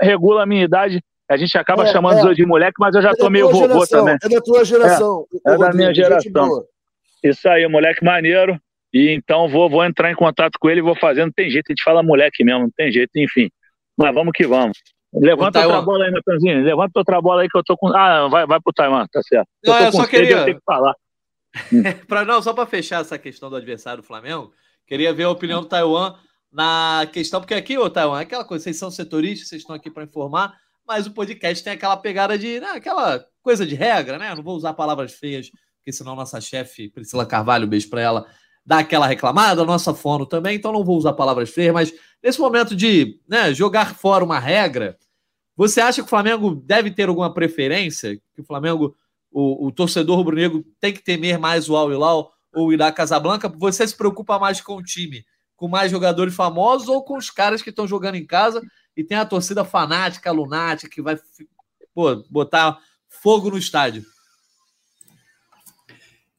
[0.00, 1.00] regula a minha idade.
[1.30, 2.34] A gente acaba é, chamando é.
[2.34, 4.16] de moleque, mas eu já é tô meio vovô geração, também.
[4.22, 5.24] É da tua geração.
[5.46, 6.64] É, é da minha geração.
[7.22, 8.60] Isso aí, moleque maneiro.
[8.92, 11.32] E então vou, vou entrar em contato com ele e vou fazendo.
[11.32, 13.48] Tem jeito, a gente fala moleque mesmo, não tem jeito, enfim.
[13.96, 14.78] Mas vamos que vamos.
[15.14, 16.62] Levanta outra bola aí, Natanzinho.
[16.62, 17.88] Levanta outra bola aí que eu tô com.
[17.88, 19.48] Ah, vai, vai pro Taiwan, tá certo.
[19.64, 20.38] Não, eu, eu só queria.
[20.38, 20.94] Eu tenho que falar.
[22.08, 24.52] pra, não, só para fechar essa questão do adversário do Flamengo,
[24.86, 26.14] queria ver a opinião do Taiwan
[26.50, 29.90] na questão, porque aqui, ô Taiwan, é aquela coisa, vocês são setoristas, vocês estão aqui
[29.90, 30.54] para informar,
[30.86, 34.34] mas o podcast tem aquela pegada de, né, aquela coisa de regra, né?
[34.34, 38.26] não vou usar palavras feias, porque senão nossa chefe, Priscila Carvalho, beijo para ela,
[38.64, 41.92] dá aquela reclamada, nossa fono também, então não vou usar palavras feias, mas
[42.22, 44.96] nesse momento de né, jogar fora uma regra,
[45.56, 48.16] você acha que o Flamengo deve ter alguma preferência?
[48.34, 48.96] Que o Flamengo
[49.30, 53.48] o, o torcedor rubro-negro tem que temer mais o Al Hilal ou o Ira Casablanca?
[53.48, 55.24] Você se preocupa mais com o time,
[55.56, 58.62] com mais jogadores famosos ou com os caras que estão jogando em casa
[58.96, 61.18] e tem a torcida fanática, lunática, que vai
[61.94, 64.04] pô, botar fogo no estádio?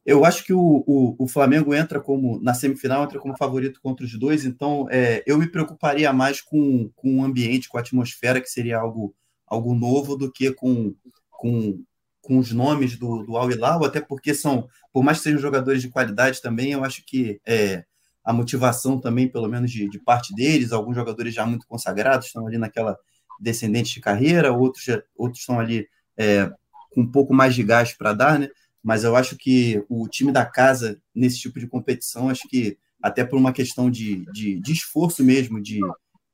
[0.05, 4.05] Eu acho que o, o, o, Flamengo entra como, na semifinal, entra como favorito contra
[4.05, 8.41] os dois, então é, eu me preocuparia mais com, com o ambiente, com a atmosfera,
[8.41, 9.15] que seria algo,
[9.47, 10.93] algo novo, do que com,
[11.31, 11.81] com
[12.23, 15.81] com os nomes do, do Al Hilal, até porque são, por mais que sejam jogadores
[15.81, 17.83] de qualidade também, eu acho que é,
[18.23, 22.47] a motivação também, pelo menos de, de, parte deles, alguns jogadores já muito consagrados estão
[22.47, 22.97] ali naquela
[23.37, 24.85] descendente de carreira, outros,
[25.17, 25.85] outros estão ali
[26.15, 26.49] é,
[26.93, 28.47] com um pouco mais de gás para dar, né?
[28.83, 33.23] Mas eu acho que o time da casa, nesse tipo de competição, acho que até
[33.23, 35.79] por uma questão de, de, de esforço mesmo, de,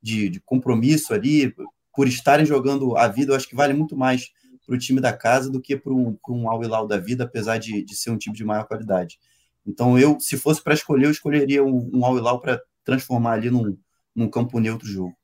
[0.02, 1.54] de, de compromisso ali,
[1.95, 4.32] por estarem jogando a vida, eu acho que vale muito mais
[4.66, 7.58] para o time da casa do que para um, um Al Hilal da vida, apesar
[7.58, 9.20] de, de ser um time de maior qualidade.
[9.66, 13.50] Então, eu, se fosse para escolher, eu escolheria um, um Al Hilal para transformar ali
[13.50, 13.78] num,
[14.16, 15.16] num campo neutro jogo.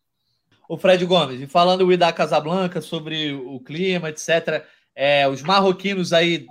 [0.67, 4.65] O Fred Gomes, e falando o Ida Casablanca sobre o clima, etc.,
[4.95, 6.47] é, os marroquinos aí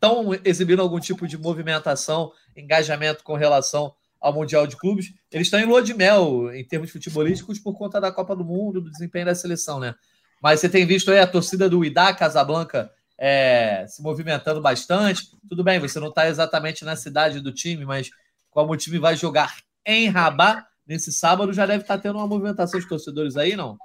[0.00, 5.12] estão exibindo algum tipo de movimentação, engajamento com relação ao Mundial de Clubes.
[5.30, 8.80] Eles estão em lua de mel em termos futebolísticos por conta da Copa do Mundo,
[8.80, 9.94] do desempenho da seleção, né?
[10.42, 15.22] Mas você tem visto aí a torcida do Idá Casablanca é, se movimentando bastante.
[15.46, 18.08] Tudo bem, você não está exatamente na cidade do time, mas
[18.50, 22.26] como o time vai jogar em Rabat nesse sábado, já deve estar tá tendo uma
[22.26, 23.76] movimentação de torcedores aí, não?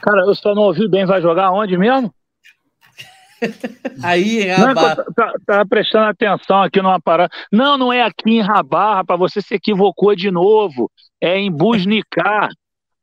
[0.00, 2.14] Cara, eu só não ouvi bem, vai jogar onde mesmo?
[4.02, 4.98] aí em Rabat.
[4.98, 7.32] Não, tá, tá, prestando atenção aqui numa parada.
[7.50, 10.90] Não, não é aqui em Rabat, rapaz, você se equivocou de novo.
[11.20, 12.50] É em Busnicar.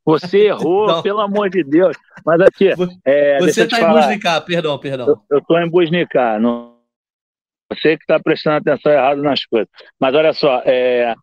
[0.04, 1.96] Você errou, pelo amor de Deus.
[2.24, 2.70] Mas aqui.
[3.04, 5.22] É, você está em Busnicar, perdão, perdão.
[5.30, 6.40] Eu estou em Busnicar.
[6.40, 6.76] Não...
[7.70, 9.68] Você que está prestando atenção errado nas coisas.
[10.00, 11.14] Mas olha só, é...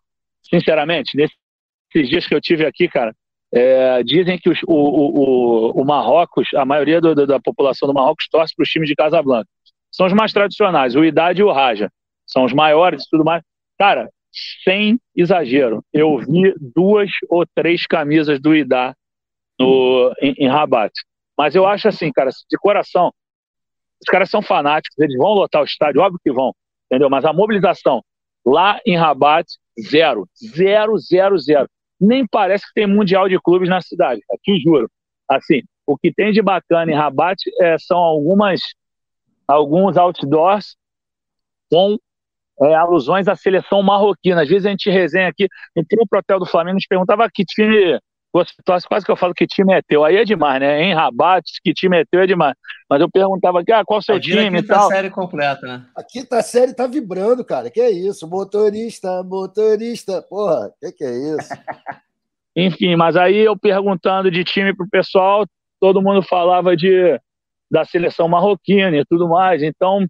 [0.48, 3.12] sinceramente, nesses dias que eu tive aqui, cara,
[3.52, 8.28] É, dizem que os, o, o, o, Marrocos, a maioria do, da população do Marrocos
[8.28, 9.48] torce para os times de Casablanca.
[9.90, 11.90] São os mais tradicionais, o Idade e o Raja.
[12.26, 13.42] São os maiores e tudo mais.
[13.78, 14.10] Cara,
[14.64, 18.94] sem exagero, eu vi duas ou três camisas do Idá
[19.58, 20.92] no, em, em Rabat.
[21.38, 23.12] Mas eu acho assim, cara, de coração,
[24.00, 26.54] os caras são fanáticos, eles vão lotar o estádio, óbvio que vão,
[26.86, 27.08] entendeu?
[27.08, 28.02] Mas a mobilização
[28.44, 29.46] lá em Rabat,
[29.80, 30.28] zero.
[30.36, 31.68] Zero, zero, zero.
[32.00, 34.90] Nem parece que tem mundial de clubes na cidade, cara, te juro.
[35.28, 38.60] Assim, o que tem de bacana em Rabat é, são algumas,
[39.46, 40.76] alguns outdoors
[41.70, 41.96] com
[42.62, 44.42] é, alusões à seleção marroquina.
[44.42, 47.44] Às vezes a gente resenha aqui, entrou pro hotel do Flamengo, a gente perguntava que
[47.44, 47.98] time
[48.36, 48.52] você
[48.86, 50.04] quase que eu falo que time é teu.
[50.04, 50.82] Aí é demais, né?
[50.82, 52.54] Em Rabat, que time é teu é demais.
[52.88, 54.88] Mas eu perguntava aqui, ah, qual o seu time e tal.
[54.88, 55.86] A série completa, né?
[55.96, 57.70] A quinta série tá vibrando, cara.
[57.70, 58.28] Que é isso?
[58.28, 60.20] Motorista, motorista.
[60.22, 61.48] Porra, que que é isso?
[62.54, 65.44] Enfim, mas aí eu perguntando de time pro pessoal,
[65.80, 67.18] todo mundo falava de
[67.70, 69.62] da seleção marroquina e tudo mais.
[69.62, 70.06] Então,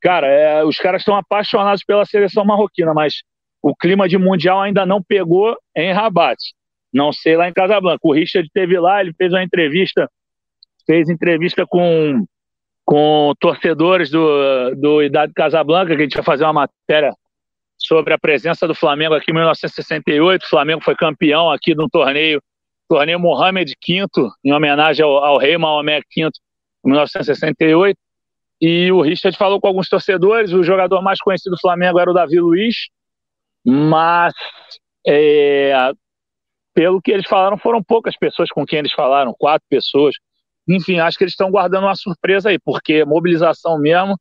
[0.00, 3.22] cara, é, os caras estão apaixonados pela seleção marroquina, mas
[3.62, 6.36] o clima de mundial ainda não pegou em Rabat.
[6.92, 8.00] Não sei lá em Casablanca.
[8.02, 10.08] O Richard teve lá, ele fez uma entrevista,
[10.86, 12.24] fez entrevista com,
[12.84, 17.14] com torcedores do, do Idade Casablanca, que a gente ia fazer uma matéria
[17.78, 20.44] sobre a presença do Flamengo aqui em 1968.
[20.44, 22.40] O Flamengo foi campeão aqui no torneio,
[22.88, 24.06] torneio Mohamed V,
[24.44, 26.28] em homenagem ao, ao rei Maomé V,
[26.84, 27.96] em 1968.
[28.60, 30.52] E o Richard falou com alguns torcedores.
[30.52, 32.88] O jogador mais conhecido do Flamengo era o Davi Luiz,
[33.64, 34.32] mas
[35.04, 35.72] é,
[36.74, 40.14] pelo que eles falaram, foram poucas pessoas com quem eles falaram, quatro pessoas.
[40.68, 44.16] Enfim, acho que eles estão guardando uma surpresa aí, porque mobilização mesmo,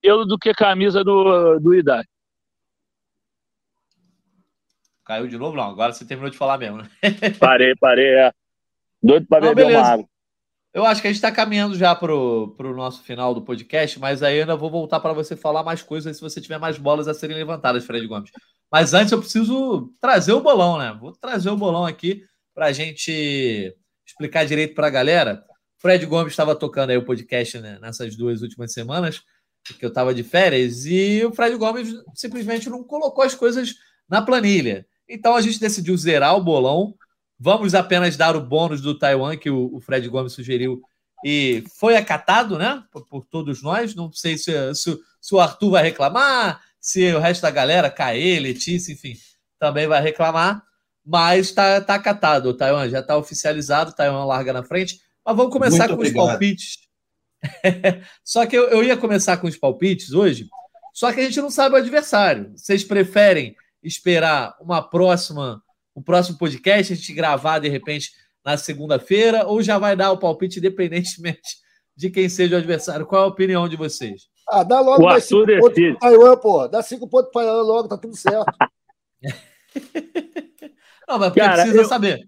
[0.00, 2.08] pelo do que camisa do, do Idade.
[5.04, 5.56] Caiu de novo?
[5.56, 6.88] Não, agora você terminou de falar mesmo, né?
[7.40, 8.14] parei, parei.
[8.14, 8.32] É.
[9.02, 9.80] Doido para beber beleza.
[9.80, 10.08] uma água.
[10.72, 14.22] Eu acho que a gente está caminhando já para o nosso final do podcast, mas
[14.22, 17.08] aí eu ainda vou voltar para você falar mais coisas se você tiver mais bolas
[17.08, 18.30] a serem levantadas, Fred Gomes.
[18.70, 20.96] Mas antes eu preciso trazer o bolão, né?
[20.98, 23.74] Vou trazer o bolão aqui para a gente
[24.06, 25.44] explicar direito para a galera.
[25.78, 29.22] Fred Gomes estava tocando aí o podcast né, nessas duas últimas semanas,
[29.78, 33.74] que eu estava de férias, e o Fred Gomes simplesmente não colocou as coisas
[34.08, 34.86] na planilha.
[35.08, 36.94] Então a gente decidiu zerar o bolão.
[37.38, 40.82] Vamos apenas dar o bônus do Taiwan que o, Fred Gomes sugeriu
[41.24, 42.84] e foi acatado, né?
[42.92, 43.94] Por, por todos nós.
[43.94, 48.38] Não sei se, se, se, o Arthur vai reclamar, se o resto da galera, Caê,
[48.40, 49.14] Letícia, enfim,
[49.58, 50.62] também vai reclamar.
[51.04, 52.88] Mas tá, tá acatado, Taiwan.
[52.88, 55.00] Já tá oficializado, Taiwan larga na frente.
[55.24, 56.24] Mas vamos começar Muito com obrigado.
[56.24, 56.78] os palpites.
[58.24, 60.48] só que eu, eu ia começar com os palpites hoje,
[60.92, 62.52] só que a gente não sabe o adversário.
[62.56, 65.62] Vocês preferem esperar uma próxima,
[65.96, 68.10] um próximo podcast, a gente gravar de repente
[68.44, 71.58] na segunda-feira, ou já vai dar o palpite independentemente
[71.96, 73.06] de quem seja o adversário?
[73.06, 74.29] Qual é a opinião de vocês?
[74.50, 76.68] Ah, dá logo mais cinco pontos pro Taiwan, pô.
[76.68, 78.52] Dá cinco pontos para Taiwan logo, tá tudo certo.
[81.08, 82.20] Não, mas porque Cara, precisa eu, saber.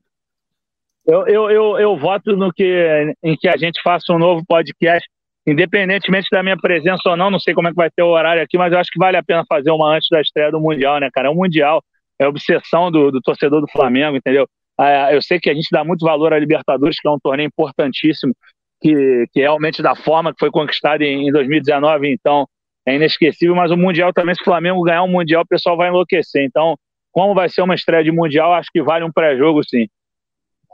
[1.07, 5.09] Eu, eu, eu, eu voto no que, em que a gente faça um novo podcast,
[5.47, 8.43] independentemente da minha presença ou não, não sei como é que vai ter o horário
[8.43, 11.01] aqui, mas eu acho que vale a pena fazer uma antes da estreia do Mundial,
[11.01, 11.29] né, cara?
[11.29, 11.83] É um Mundial,
[12.19, 14.49] é obsessão do, do torcedor do Flamengo, entendeu?
[14.79, 17.49] Ah, eu sei que a gente dá muito valor à Libertadores, que é um torneio
[17.49, 18.35] importantíssimo,
[18.83, 22.47] que, que realmente da forma que foi conquistado em, em 2019, então
[22.87, 25.89] é inesquecível, mas o Mundial também, se o Flamengo ganhar um Mundial, o pessoal vai
[25.89, 26.45] enlouquecer.
[26.45, 26.77] Então,
[27.13, 29.87] como vai ser uma estreia de Mundial, acho que vale um pré-jogo, sim.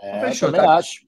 [0.02, 0.76] É, Fechou, tá?
[0.76, 1.06] acho.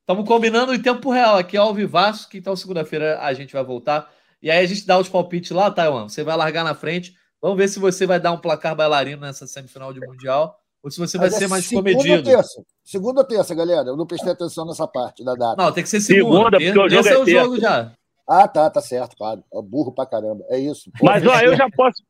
[0.00, 4.10] Estamos combinando em tempo real aqui ao Vivaço, que então segunda-feira a gente vai voltar.
[4.42, 6.08] E aí a gente dá os palpites lá, Taiwan.
[6.08, 7.14] Você vai largar na frente.
[7.40, 11.00] Vamos ver se você vai dar um placar bailarino nessa semifinal de Mundial ou se
[11.00, 12.22] você vai Mas ser é mais comedido.
[12.22, 12.62] Terça.
[12.84, 13.88] Segunda ou terça, galera.
[13.88, 15.56] Eu não prestei atenção nessa parte da data.
[15.56, 16.58] Não, tem que ser segunda.
[16.58, 17.92] segunda porque o jogo é, é o jogo já.
[18.28, 19.42] Ah, tá, tá certo, claro.
[19.52, 20.44] É burro pra caramba.
[20.50, 20.90] É isso.
[20.98, 22.02] Pô, Mas ó, eu já posso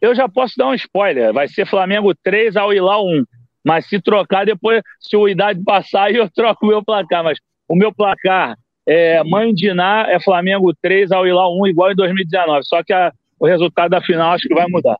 [0.00, 1.32] eu já posso dar um spoiler.
[1.32, 3.24] Vai ser Flamengo 3 ao Hilal 1.
[3.64, 7.24] Mas se trocar depois, se o idade passar, eu troco o meu placar.
[7.24, 8.56] Mas o meu placar
[8.86, 12.64] é Mãe de Ná é Flamengo 3 ao Hilal 1, igual em 2019.
[12.64, 14.96] Só que a, o resultado da final acho que vai mudar.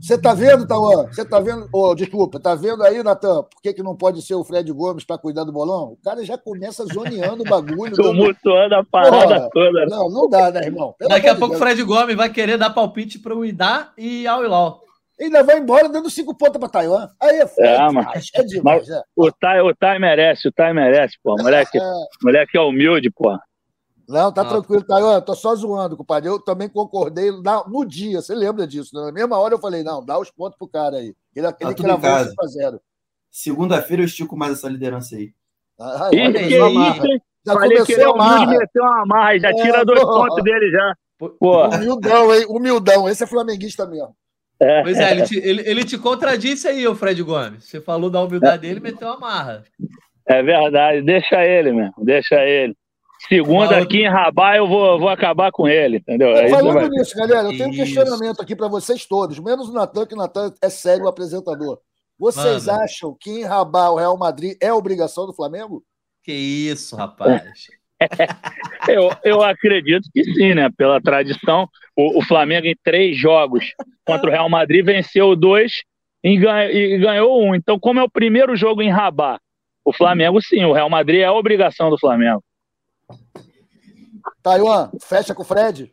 [0.00, 1.06] Você tá vendo, Tauan?
[1.06, 1.68] Você tá vendo?
[1.72, 3.42] Oh, desculpa, tá vendo aí, Natan?
[3.42, 5.92] Por que, que não pode ser o Fred Gomes para cuidar do bolão?
[5.92, 7.94] O cara já começa zoneando o bagulho.
[7.96, 9.86] Tumultuando a parada Porra, toda.
[9.86, 10.94] Não, não dá, né, irmão?
[10.98, 14.26] Pelo Daqui a pouco o Fred Gomes vai querer dar palpite para o Idá e
[14.26, 14.80] ao Ilau.
[15.18, 17.08] E ainda vai embora dando cinco pontos para Taiwan.
[17.22, 18.80] Aí é Fred, é, mas, é demais.
[18.80, 19.02] Mas, é.
[19.16, 21.36] O, Tai, o Tai merece, o Tai merece, pô.
[21.40, 21.82] Moleque, é.
[22.22, 23.38] moleque é humilde, pô.
[24.08, 25.00] Não, tá tranquilo, tá?
[25.00, 26.28] Eu tô só zoando, compadre.
[26.28, 29.06] Eu também concordei no dia, você lembra disso, né?
[29.06, 31.14] Na mesma hora eu falei, não, dá os pontos pro cara aí.
[31.34, 32.80] Ele, tá ele cravou 5 a 0.
[33.30, 35.32] Segunda-feira eu estico mais essa liderança aí.
[35.80, 37.22] Ah, Ih, que isso, hein?
[37.46, 40.28] Já Falei que ele é humilde meter uma amarra, já é, tira dois porra.
[40.28, 40.96] pontos dele já.
[41.18, 41.66] Pô.
[41.66, 42.46] Humildão, hein?
[42.48, 43.08] Humildão.
[43.08, 44.16] Esse é flamenguista mesmo.
[44.60, 44.82] É.
[44.82, 47.64] Pois é, ele te, ele, ele te contradisse aí, o Fred Gomes.
[47.64, 49.64] Você falou da humildade dele e meteu uma marra.
[50.26, 52.74] É verdade, deixa ele, mesmo, deixa ele.
[53.28, 56.28] Segunda aqui em Rabai eu vou, vou acabar com ele, entendeu?
[56.48, 60.14] Falando nisso, galera, eu tenho um questionamento aqui para vocês todos, menos o Natan, que
[60.14, 61.78] o Natan é sério o apresentador.
[62.18, 62.80] Vocês Mano.
[62.80, 65.82] acham que em Rabat o Real Madrid é obrigação do Flamengo?
[66.22, 67.42] Que isso, rapaz.
[68.88, 70.68] eu, eu acredito que sim, né?
[70.76, 73.72] Pela tradição, o, o, Flamengo em três jogos
[74.04, 75.82] contra o Real Madrid venceu dois
[76.22, 77.54] e, ganha, e ganhou um.
[77.54, 79.40] Então, como é o primeiro jogo em Rabat,
[79.84, 82.42] o Flamengo sim, o Real Madrid é a obrigação do Flamengo.
[84.42, 85.92] Taiwan, fecha com o Fred?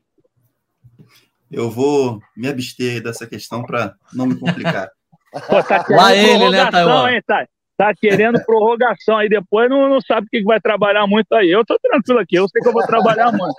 [1.50, 4.90] Eu vou me abster dessa questão para não me complicar.
[5.48, 7.12] Pô, tá Lá ele, né, Taiwan?
[7.12, 7.48] Hein, tá,
[7.78, 11.50] tá querendo prorrogação aí depois, não, não sabe o que vai trabalhar muito aí.
[11.50, 13.56] Eu tô tranquilo aqui, eu sei que eu vou trabalhar muito.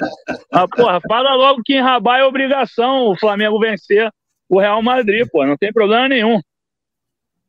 [0.50, 4.10] Mas, porra, fala logo que em Rabai é obrigação o Flamengo vencer
[4.48, 6.38] o Real Madrid, pô, não tem problema nenhum.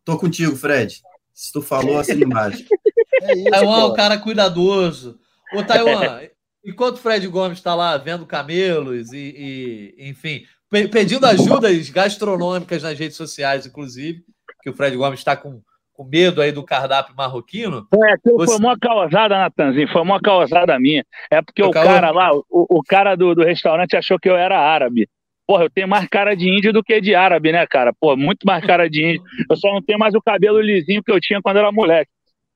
[0.05, 1.01] Tô contigo, Fred.
[1.33, 2.63] Se tu falou, assim embaixo.
[3.21, 5.17] É isso, Taiwan, o cara cuidadoso.
[5.53, 6.21] Ô, Taiwan,
[6.65, 10.43] enquanto o Fred Gomes está lá vendo camelos e, e enfim,
[10.91, 14.23] pedindo ajudas gastronômicas nas redes sociais, inclusive,
[14.61, 15.61] que o Fred Gomes está com,
[15.93, 17.87] com medo aí do cardápio marroquino.
[17.93, 18.45] É, você...
[18.45, 21.05] foi uma causada, Natanzinho, foi uma causada minha.
[21.29, 24.35] É porque o, o cara lá, o, o cara do, do restaurante achou que eu
[24.35, 25.07] era árabe.
[25.45, 27.93] Porra, eu tenho mais cara de índio do que de árabe, né, cara?
[27.93, 29.23] Pô, muito mais cara de índio.
[29.49, 32.09] Eu só não tenho mais o cabelo lisinho que eu tinha quando era moleque.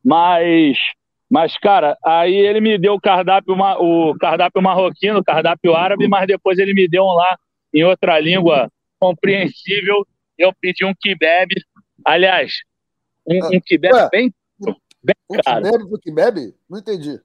[0.03, 0.77] Mas,
[1.29, 6.27] mas cara, aí ele me deu o cardápio, o cardápio marroquino, o cardápio árabe, mas
[6.27, 7.37] depois ele me deu um lá
[7.73, 10.05] em outra língua compreensível.
[10.37, 11.53] Eu pedi um kebab.
[12.05, 12.53] Aliás,
[13.27, 14.33] um, um kebab Ué, bem,
[15.03, 15.59] bem um caro.
[15.59, 16.53] Um kebab pro kebab?
[16.69, 17.19] Não entendi.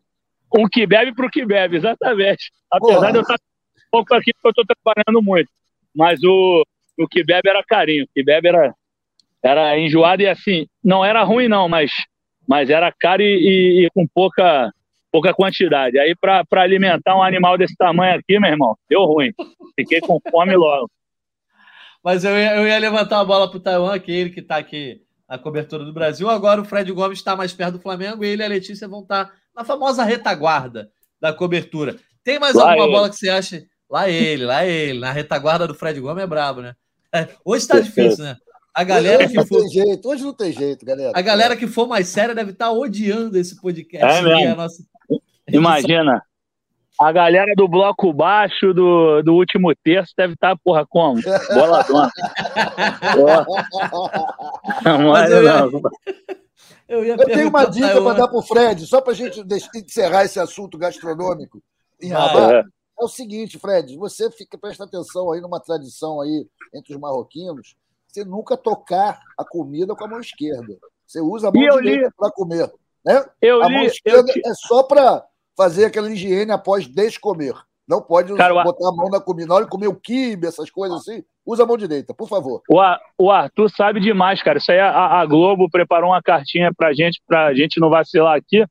[0.55, 2.51] Um kebab pro kebab, exatamente.
[2.71, 3.13] Apesar Porra.
[3.13, 5.49] de eu estar um pouco aqui porque eu estou trabalhando muito.
[5.95, 6.65] Mas o,
[6.99, 8.05] o kebab era carinho.
[8.05, 8.75] O kebab era,
[9.43, 11.91] era enjoado e assim, não era ruim não, mas,
[12.53, 14.71] mas era caro e, e, e com pouca
[15.11, 15.99] pouca quantidade.
[15.99, 19.33] Aí, para alimentar um animal desse tamanho aqui, meu irmão, deu ruim.
[19.75, 20.91] Fiquei com fome logo.
[22.05, 24.41] Mas eu ia, eu ia levantar a bola para o Taiwan, que é ele que
[24.41, 26.29] está aqui na cobertura do Brasil.
[26.29, 29.01] Agora o Fred Gomes está mais perto do Flamengo e ele e a Letícia vão
[29.01, 31.97] estar tá na famosa retaguarda da cobertura.
[32.23, 32.93] Tem mais lá alguma ele.
[32.93, 33.65] bola que você acha?
[33.91, 34.99] Lá ele, lá ele.
[34.99, 36.75] Na retaguarda do Fred Gomes é brabo, né?
[37.15, 38.37] É, hoje está difícil, né?
[38.75, 39.69] A galera hoje que for.
[39.69, 41.13] Jeito, hoje não tem jeito, galera.
[41.15, 44.07] A galera que for mais séria deve estar tá odiando esse podcast.
[44.07, 44.41] É mesmo.
[44.41, 44.83] É nossa...
[45.49, 46.23] Imagina.
[47.01, 51.21] A galera do bloco baixo do, do último terço deve estar, tá, porra, como?
[51.53, 52.11] Boladona.
[55.11, 55.69] Mas eu, ia,
[56.89, 59.43] eu, ia eu tenho uma dica para dar para o Fred, só para a gente
[59.75, 61.61] encerrar esse assunto gastronômico
[62.01, 62.55] em Rabat.
[62.55, 62.61] Ah, é.
[62.61, 63.05] é.
[63.05, 67.75] o seguinte, Fred, você fica, presta atenção aí numa tradição aí entre os marroquinos,
[68.13, 70.77] você nunca tocar a comida com a mão esquerda.
[71.07, 72.71] Você usa a mão direita para comer.
[73.05, 73.25] Né?
[73.41, 74.51] Eu a mão esquerda eu...
[74.51, 75.25] é só para
[75.57, 77.55] fazer aquela higiene após descomer.
[77.89, 79.49] Não pode Cara, botar a mão na comida.
[79.49, 82.63] Na hora de comer o quibe, essas coisas assim, usa a mão direita, por favor.
[82.69, 82.81] O,
[83.19, 84.59] o Arthur sabe demais, cara.
[84.59, 88.65] Isso aí a, a Globo preparou uma cartinha pra gente, pra gente não vacilar aqui.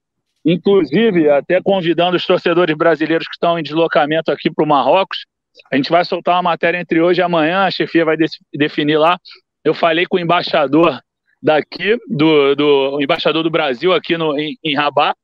[0.43, 5.25] Inclusive, até convidando os torcedores brasileiros que estão em deslocamento aqui para o Marrocos.
[5.71, 8.17] A gente vai soltar uma matéria entre hoje e amanhã, a chefia vai
[8.53, 9.17] definir lá.
[9.63, 10.99] Eu falei com o embaixador
[11.41, 15.15] daqui, do, do embaixador do Brasil aqui no, em, em Rabat,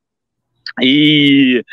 [0.81, 1.63] e,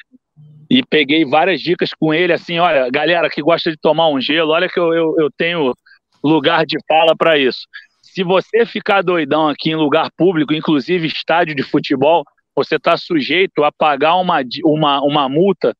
[0.70, 4.52] e peguei várias dicas com ele, assim, olha, galera que gosta de tomar um gelo,
[4.52, 5.74] olha que eu, eu, eu tenho
[6.22, 7.66] lugar de fala para isso.
[8.02, 12.24] Se você ficar doidão aqui em lugar público, inclusive estádio de futebol,
[12.54, 15.74] você está sujeito a pagar uma, uma, uma multa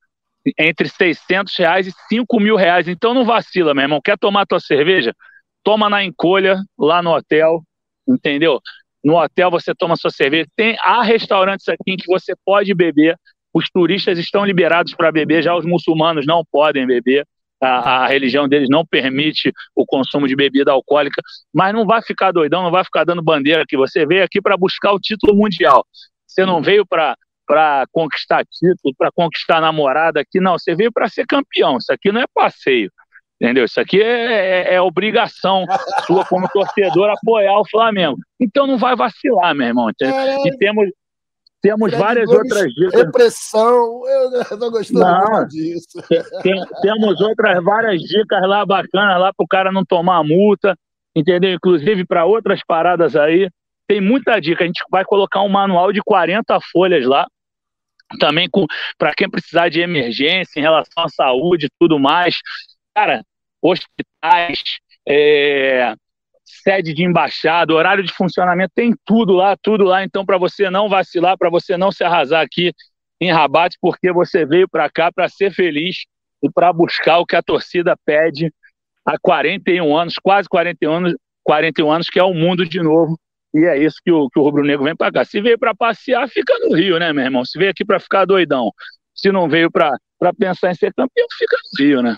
[0.58, 2.88] entre 600 reais e 5 mil reais.
[2.88, 4.00] Então não vacila, meu irmão.
[4.02, 5.14] Quer tomar tua cerveja?
[5.62, 7.62] Toma na encolha, lá no hotel,
[8.06, 8.60] entendeu?
[9.02, 10.46] No hotel você toma sua cerveja.
[10.56, 13.16] Tem há restaurantes aqui em que você pode beber.
[13.52, 17.26] Os turistas estão liberados para beber, já os muçulmanos não podem beber.
[17.62, 21.22] A, a, religião deles não permite o consumo de bebida alcoólica,
[21.54, 23.76] mas não vai ficar doidão, não vai ficar dando bandeira aqui.
[23.76, 25.86] Você veio aqui para buscar o título mundial.
[26.26, 27.16] Você não veio para
[27.46, 30.58] para conquistar título, para conquistar namorada aqui, não.
[30.58, 31.78] Você veio para ser campeão.
[31.78, 32.90] Isso aqui não é passeio.
[33.40, 33.64] Entendeu?
[33.64, 35.64] Isso aqui é, é, é, obrigação
[36.06, 38.16] sua como torcedor apoiar o Flamengo.
[38.40, 39.90] Então não vai vacilar, meu irmão.
[40.00, 40.88] É, e temos,
[41.60, 43.00] temos várias outras dicas.
[43.00, 44.02] Repressão,
[44.50, 46.00] eu não gostei não, disso.
[46.42, 50.76] Tem, temos outras várias dicas lá bacanas lá para o cara não tomar multa,
[51.14, 51.52] entendeu?
[51.52, 53.50] Inclusive para outras paradas aí.
[53.88, 54.62] tem muita dica.
[54.62, 57.26] A gente vai colocar um manual de 40 folhas lá,
[58.18, 58.48] também
[58.98, 62.36] para quem precisar de emergência em relação à saúde e tudo mais.
[62.94, 63.22] Cara,
[63.62, 64.62] hospitais,
[65.06, 65.94] é,
[66.44, 70.04] sede de embaixada, horário de funcionamento, tem tudo lá, tudo lá.
[70.04, 72.72] Então, para você não vacilar, para você não se arrasar aqui
[73.20, 76.04] em Rabat, porque você veio para cá para ser feliz
[76.42, 78.52] e para buscar o que a torcida pede
[79.04, 83.18] há 41 anos, quase 41 anos, 41 anos, que é o mundo de novo.
[83.54, 85.24] E é isso que o, que o Rubro Negro vem para cá.
[85.24, 87.44] Se veio para passear, fica no Rio, né, meu irmão?
[87.44, 88.72] Se veio aqui para ficar doidão.
[89.14, 89.96] Se não veio para
[90.36, 92.16] pensar em ser campeão, fica no Rio, né?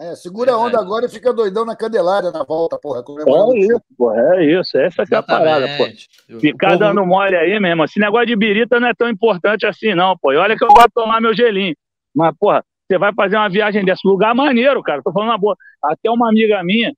[0.00, 2.98] É, segura a onda agora e fica doidão na Candelária na volta, porra.
[3.00, 4.76] É isso, porra, é isso.
[4.76, 6.40] Essa que é a parada, pô.
[6.40, 6.80] Ficar povo...
[6.80, 7.84] dando mole aí mesmo.
[7.84, 10.32] Esse negócio de birita não é tão importante assim, não, pô.
[10.32, 11.76] E olha que eu vou tomar meu gelinho.
[12.12, 15.00] Mas, porra, você vai fazer uma viagem desse lugar maneiro, cara.
[15.00, 15.56] Tô falando uma boa.
[15.80, 16.92] Até uma amiga minha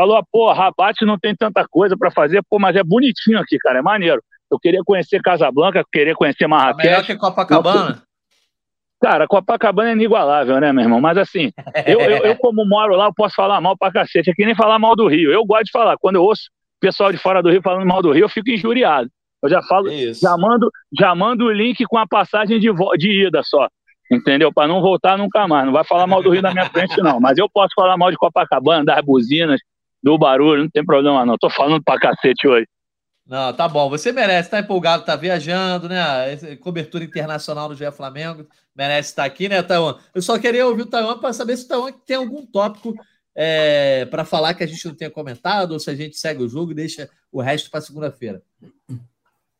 [0.00, 3.80] falou, pô, Rabat não tem tanta coisa para fazer, pô, mas é bonitinho aqui, cara,
[3.80, 4.22] é maneiro.
[4.50, 6.88] Eu queria conhecer Casablanca, queria conhecer Marrakech.
[6.88, 8.02] Melhor que Copacabana?
[9.00, 11.00] Cara, Copacabana é inigualável, né, meu irmão?
[11.00, 11.52] Mas assim,
[11.86, 14.30] eu, eu, eu, como moro lá, eu posso falar mal pra cacete.
[14.30, 15.32] É que nem falar mal do Rio.
[15.32, 15.96] Eu gosto de falar.
[15.98, 16.42] Quando eu ouço
[16.76, 19.08] o pessoal de fora do Rio falando mal do Rio, eu fico injuriado.
[19.42, 23.26] Eu já falo, é já mando, já mando o link com a passagem de, de
[23.26, 23.68] ida só.
[24.10, 24.52] Entendeu?
[24.52, 25.64] Para não voltar nunca mais.
[25.64, 27.20] Não vai falar mal do Rio na minha frente, não.
[27.20, 29.60] Mas eu posso falar mal de Copacabana, das buzinas,
[30.02, 31.36] do barulho, não tem problema, não.
[31.38, 32.66] Tô falando pra cacete hoje.
[33.26, 33.88] Não, tá bom.
[33.88, 36.56] Você merece, tá empolgado, tá viajando, né?
[36.56, 38.46] Cobertura internacional do GE Flamengo.
[38.74, 39.96] Merece estar aqui, né, Taiwan?
[40.12, 42.92] Eu só queria ouvir o Taiwan para saber se o Taiwan tem algum tópico
[43.34, 46.48] é, para falar que a gente não tenha comentado, ou se a gente segue o
[46.48, 48.42] jogo e deixa o resto para segunda-feira.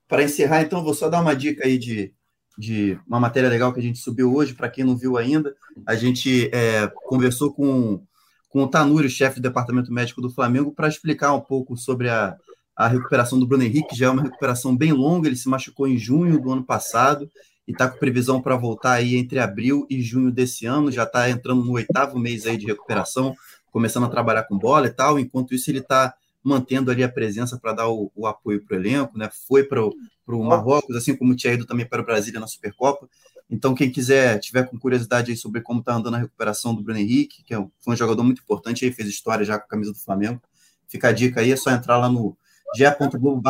[0.08, 2.12] Para encerrar, então, vou só dar uma dica aí de,
[2.58, 5.54] de uma matéria legal que a gente subiu hoje, para quem não viu ainda.
[5.86, 8.02] A gente é, conversou com,
[8.50, 12.36] com o Tanuri, chefe do departamento médico do Flamengo, para explicar um pouco sobre a
[12.80, 15.98] a recuperação do Bruno Henrique já é uma recuperação bem longa, ele se machucou em
[15.98, 17.30] junho do ano passado
[17.68, 21.28] e está com previsão para voltar aí entre abril e junho desse ano, já está
[21.28, 23.34] entrando no oitavo mês aí de recuperação,
[23.70, 27.58] começando a trabalhar com bola e tal, enquanto isso ele está mantendo ali a presença
[27.58, 29.28] para dar o, o apoio para o elenco, né?
[29.46, 33.06] Foi para o Marrocos, assim como tinha ido também para o Brasília na Supercopa.
[33.50, 37.00] Então, quem quiser, tiver com curiosidade aí sobre como está andando a recuperação do Bruno
[37.00, 39.68] Henrique, que é um, foi um jogador muito importante, aí fez história já com a
[39.68, 40.40] camisa do Flamengo,
[40.88, 42.36] fica a dica aí, é só entrar lá no
[42.76, 43.42] ge.globo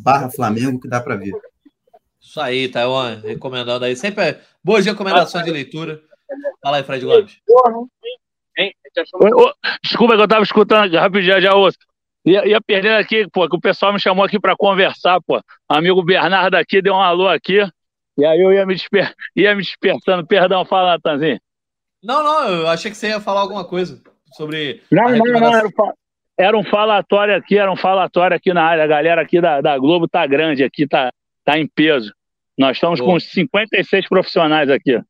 [0.00, 1.32] barra Flamengo que dá para ver.
[2.20, 3.96] Isso aí, Taiwan, recomendando aí.
[3.96, 6.02] Sempre boas recomendações de leitura.
[6.62, 7.38] Fala aí, Fred Gomes.
[9.82, 11.78] Desculpa que eu estava escutando rapidinho, já ouço.
[12.24, 15.40] Ia, ia perdendo aqui, pô, que o pessoal me chamou aqui para conversar, pô.
[15.68, 17.60] Amigo Bernardo aqui deu um alô aqui.
[18.16, 19.12] E aí eu ia me, desper...
[19.34, 20.26] ia me despertando.
[20.26, 21.40] Perdão, fala, Natanzinho.
[22.02, 24.00] Não, não, eu achei que você ia falar alguma coisa
[24.34, 24.82] sobre.
[24.90, 25.68] Não, não, não, era,
[26.36, 28.84] era um falatório aqui, era um falatório aqui na área.
[28.84, 31.10] A galera aqui da, da Globo tá grande aqui, tá,
[31.44, 32.12] tá em peso.
[32.58, 33.06] Nós estamos Pô.
[33.06, 35.00] com 56 profissionais aqui.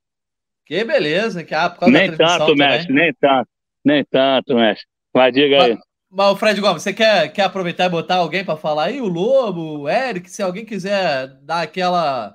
[0.65, 3.49] Que beleza, que ah, Nem tanto, mestre, nem tanto.
[3.85, 4.87] Nem tanto, mestre.
[5.15, 5.79] Mas diga aí.
[6.11, 9.01] Mas, o Fred Gomes, você quer, quer aproveitar e botar alguém para falar aí?
[9.01, 12.35] O Lobo, o Eric, se alguém quiser dar aquela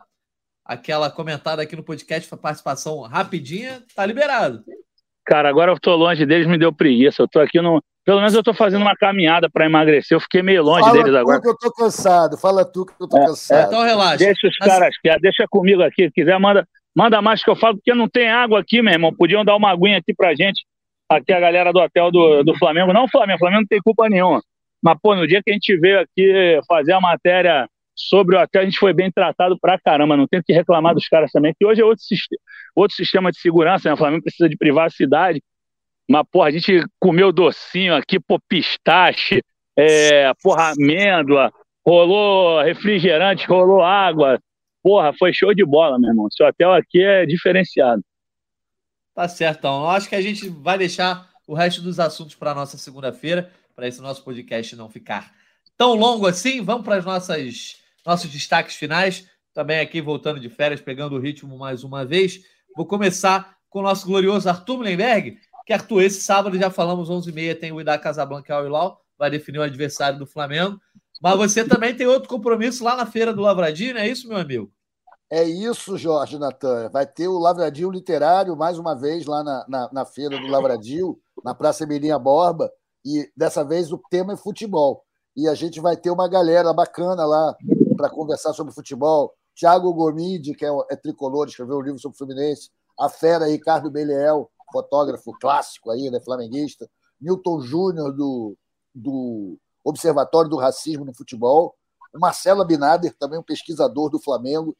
[0.70, 4.63] aquela comentada aqui no podcast para participação rapidinha, tá liberado.
[5.26, 7.24] Cara, agora eu tô longe deles, me deu preguiça.
[7.24, 10.15] Eu tô aqui no, pelo menos eu estou fazendo uma caminhada para emagrecer.
[10.15, 11.26] Eu fiquei meio longe fala deles agora.
[11.26, 12.38] Fala tu que eu estou cansado.
[12.38, 13.59] Fala tu que eu estou é, cansado.
[13.59, 13.65] É.
[13.65, 14.17] Então relaxa.
[14.17, 14.70] Deixa os Mas...
[14.70, 16.05] caras, deixa comigo aqui.
[16.05, 19.11] Se quiser, manda, manda mais que eu falo, porque não tem água aqui, meu irmão.
[19.13, 20.63] Podiam dar uma aguinha aqui pra gente.
[21.11, 22.93] Aqui a galera do hotel do, do Flamengo.
[22.93, 24.39] Não, Flamengo, o Flamengo não tem culpa nenhuma.
[24.84, 27.67] Mas, pô, no dia que a gente veio aqui fazer a matéria
[28.00, 30.16] sobre o hotel, a gente foi bem tratado pra caramba.
[30.16, 32.04] Não tem que reclamar dos caras também, que hoje é outro,
[32.76, 33.93] outro sistema de segurança, né?
[33.93, 35.41] O Flamengo precisa de privacidade.
[36.10, 39.43] Mas, porra, a gente comeu docinho aqui, pô, pistache,
[39.78, 41.52] é, porra, amêndoa,
[41.86, 44.39] rolou refrigerante, rolou água.
[44.82, 46.28] Porra, foi show de bola, meu irmão.
[46.32, 48.02] Seu hotel aqui é diferenciado.
[49.14, 49.89] Tá certo, então.
[49.89, 54.02] Acho que a gente vai deixar o resto dos assuntos para nossa segunda-feira, para esse
[54.02, 55.32] nosso podcast não ficar
[55.78, 56.62] tão longo assim.
[56.62, 57.06] Vamos para os
[58.06, 59.28] nossos destaques finais.
[59.54, 62.41] Também aqui voltando de férias, pegando o ritmo mais uma vez.
[62.76, 67.60] Vou começar com o nosso glorioso Arthur Mullenberg, que Arthur, esse sábado já falamos 11h30,
[67.60, 70.80] tem o Idá Casablanca ao Ilau, vai definir o adversário do Flamengo.
[71.22, 74.38] Mas você também tem outro compromisso lá na Feira do Lavradinho, não é isso, meu
[74.38, 74.72] amigo?
[75.32, 76.89] É isso, Jorge Natan.
[76.89, 81.20] Vai ter o Lavradio Literário, mais uma vez, lá na, na, na Feira do Lavradio,
[81.43, 82.72] na Praça Emilinha Borba.
[83.06, 85.04] E dessa vez o tema é futebol.
[85.38, 87.56] E a gente vai ter uma galera bacana lá
[88.00, 89.34] para conversar sobre futebol.
[89.54, 92.70] Tiago Gomide, que é, é tricolor, escreveu um livro sobre o Fluminense.
[92.97, 96.89] A fera Ricardo Beliel, fotógrafo clássico aí, né, flamenguista,
[97.20, 98.56] Newton Júnior do,
[98.95, 101.76] do Observatório do Racismo no Futebol,
[102.16, 102.66] o Marcelo
[103.20, 104.74] também um pesquisador do Flamengo.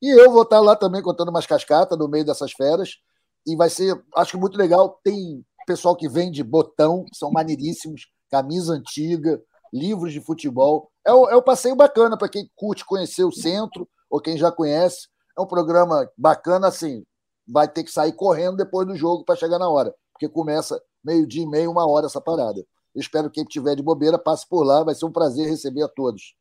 [0.00, 2.98] E eu vou estar lá também contando umas cascatas no meio dessas feras.
[3.44, 5.00] E vai ser, acho que muito legal.
[5.02, 9.42] Tem pessoal que vende botão, que são maneiríssimos, camisa antiga,
[9.72, 10.90] livros de futebol.
[11.06, 14.50] É o, é o passeio bacana para quem curte conhecer o centro ou quem já
[14.52, 15.08] conhece.
[15.36, 17.04] É um programa bacana, assim,
[17.46, 21.42] vai ter que sair correndo depois do jogo para chegar na hora, porque começa meio-dia
[21.42, 22.60] e meio, uma hora essa parada.
[22.94, 25.82] Eu espero que quem tiver de bobeira passe por lá, vai ser um prazer receber
[25.82, 26.34] a todos.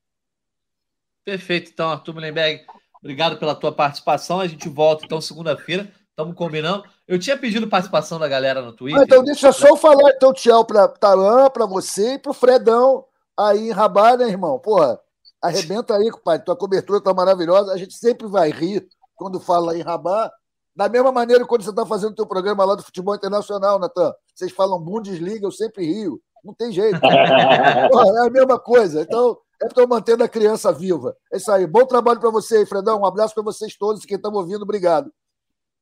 [1.23, 2.65] Perfeito, então, Arthur Mullenberg,
[2.99, 4.39] obrigado pela tua participação.
[4.39, 6.83] A gente volta então segunda-feira, estamos combinando.
[7.07, 8.99] Eu tinha pedido participação da galera no Twitter.
[8.99, 12.33] Ah, então deixa só eu falar então tchau para Talan, para você e para o
[12.33, 13.05] Fredão
[13.47, 14.59] aí em Rabar, né, irmão?
[14.59, 14.99] Porra,
[15.41, 16.39] arrebenta aí, pai.
[16.39, 17.71] Tua cobertura tá maravilhosa.
[17.71, 20.31] A gente sempre vai rir quando fala em Rabar.
[20.75, 24.13] Da mesma maneira quando você está fazendo o teu programa lá do futebol internacional, Natan.
[24.33, 26.21] Vocês falam Bundesliga, eu sempre rio.
[26.43, 26.99] Não tem jeito.
[27.91, 29.01] Porra, é a mesma coisa.
[29.01, 31.15] Então, é estou mantendo a criança viva.
[31.33, 31.67] É isso aí.
[31.67, 33.01] Bom trabalho para você, Fredão.
[33.01, 34.05] Um abraço para vocês todos.
[34.05, 35.11] Quem estão ouvindo, obrigado.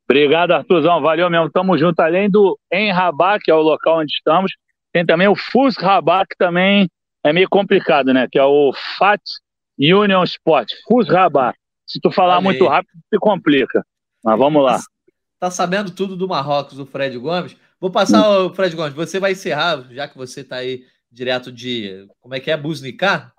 [0.10, 1.02] Obrigado, Arthurzão.
[1.02, 1.52] Valeu mesmo.
[1.52, 2.00] Tamo junto.
[2.00, 4.52] Além do Em Rabat, que é o local onde estamos,
[4.92, 6.90] tem também o Fus Rabat, que também
[7.30, 8.28] é meio complicado, né?
[8.32, 9.22] Que é o FAT
[9.78, 11.58] Union Sport, Fus Rabat.
[11.86, 13.86] Se tu falar muito rápido, se complica.
[14.24, 14.80] Mas vamos lá.
[15.40, 17.56] Tá sabendo tudo do Marrocos, o Fred Gomes?
[17.80, 18.94] Vou passar o Fred Gomes.
[18.94, 22.08] Você vai encerrar, já que você está aí direto de.
[22.20, 22.58] Como é que é?
[22.58, 23.32] Busnicar?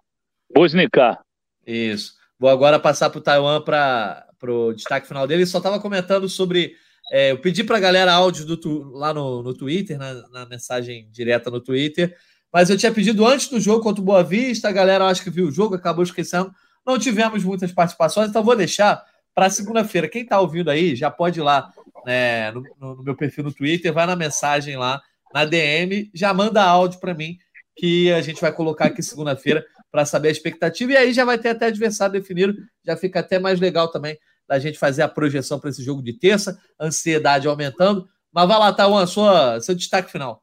[0.54, 1.20] Busnicar.
[1.66, 2.14] Isso.
[2.38, 5.42] Vou agora passar para o Taiwan para o destaque final dele.
[5.42, 6.74] Ele só estava comentando sobre.
[7.10, 11.08] É, eu pedi para a galera áudio do, lá no, no Twitter, na, na, mensagem
[11.10, 12.14] direta no Twitter,
[12.52, 14.68] mas eu tinha pedido antes do jogo contra o Boa Vista.
[14.68, 16.52] A galera acho que viu o jogo, acabou esquecendo.
[16.86, 20.08] Não tivemos muitas participações, então vou deixar para segunda-feira.
[20.08, 21.72] Quem está ouvindo aí já pode ir lá
[22.06, 25.00] né, no, no, meu perfil no Twitter, vai na mensagem lá,
[25.32, 27.36] na DM, já manda áudio para mim,
[27.76, 30.92] que a gente vai colocar aqui segunda-feira para saber a expectativa.
[30.92, 34.18] E aí já vai ter até adversário definido, já fica até mais legal também
[34.48, 38.08] da gente fazer a projeção para esse jogo de terça, ansiedade aumentando.
[38.32, 40.42] Mas vai lá, Tawan, sua, seu destaque final.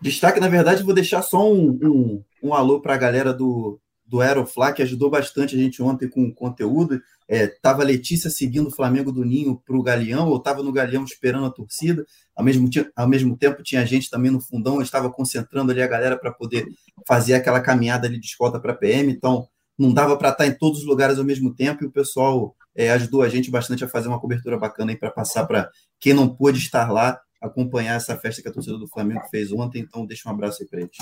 [0.00, 4.20] Destaque, na verdade, vou deixar só um, um, um alô para a galera do, do
[4.20, 7.00] Aeroflá, que ajudou bastante a gente ontem com o conteúdo.
[7.28, 11.04] Estava é, Letícia seguindo o Flamengo do Ninho para o Galeão, ou estava no Galeão
[11.04, 12.06] esperando a torcida.
[12.34, 15.86] Ao mesmo, ao mesmo tempo, tinha gente também no fundão, eu estava concentrando ali a
[15.86, 16.66] galera para poder
[17.06, 19.12] fazer aquela caminhada ali de escolta para PM.
[19.12, 19.46] Então,
[19.78, 22.90] não dava para estar em todos os lugares ao mesmo tempo, e o pessoal é,
[22.90, 25.70] ajudou a gente bastante a fazer uma cobertura bacana aí para passar para
[26.00, 29.80] quem não pôde estar lá, acompanhar essa festa que a torcida do Flamengo fez ontem.
[29.80, 30.96] Então, deixa um abraço aí para eles.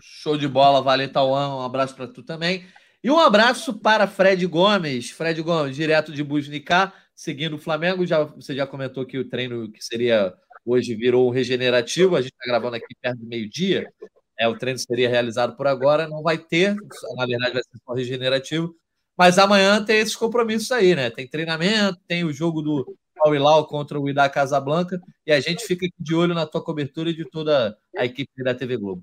[0.00, 1.56] Show de bola, valeu, Tauan.
[1.56, 2.64] Um abraço para tu também.
[3.02, 5.10] E um abraço para Fred Gomes.
[5.10, 8.06] Fred Gomes, direto de Busnicá, seguindo o Flamengo.
[8.06, 12.16] Já, você já comentou que o treino que seria hoje virou um regenerativo.
[12.16, 13.90] A gente está gravando aqui perto do meio-dia.
[14.38, 16.74] É, o treino seria realizado por agora, não vai ter,
[17.14, 18.74] na verdade vai ser só regenerativo.
[19.16, 21.10] Mas amanhã tem esses compromissos aí, né?
[21.10, 25.64] Tem treinamento, tem o jogo do Al Hilal contra o Ida Casablanca e a gente
[25.64, 29.02] fica de olho na tua cobertura e de toda a equipe da TV Globo.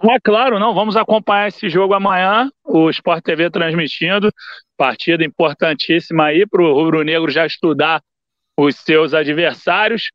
[0.00, 0.72] É claro, não.
[0.74, 2.50] Vamos acompanhar esse jogo amanhã.
[2.64, 4.30] O Sport TV transmitindo.
[4.76, 8.00] Partida importantíssima aí para o Rubro Negro já estudar
[8.56, 10.10] os seus adversários.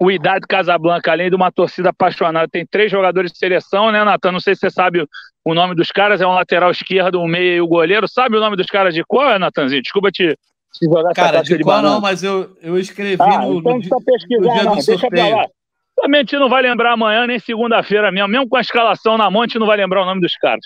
[0.00, 4.32] O Idade Casablanca, além de uma torcida apaixonada, tem três jogadores de seleção, né, Natan?
[4.32, 5.04] Não sei se você sabe
[5.44, 6.20] o nome dos caras.
[6.20, 8.08] É um lateral esquerdo, um meia e o goleiro.
[8.08, 9.82] Sabe o nome dos caras de cor, Natanzinho?
[9.82, 10.36] Desculpa te,
[10.72, 14.40] te jogar Cara, de, cor não, mas eu, eu escrevi ah, no, então no, no,
[14.40, 15.48] no dia não, do sorteio.
[15.96, 18.28] Também a gente não vai lembrar amanhã, nem segunda-feira mesmo.
[18.28, 20.64] Mesmo com a escalação na mão, a gente não vai lembrar o nome dos caras.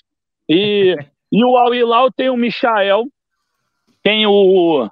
[0.49, 0.95] E,
[1.33, 3.05] e o Al Hilal tem o Michael,
[4.03, 4.89] tem o,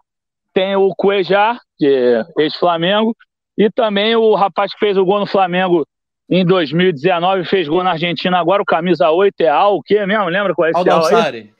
[0.54, 3.14] tem o Cuejar, que é ex-Flamengo,
[3.58, 5.86] e também o rapaz que fez o gol no Flamengo
[6.30, 10.26] em 2019, fez gol na Argentina agora, o camisa 8 é Al, o que mesmo?
[10.26, 11.52] Lembra qual é esse Aldassari.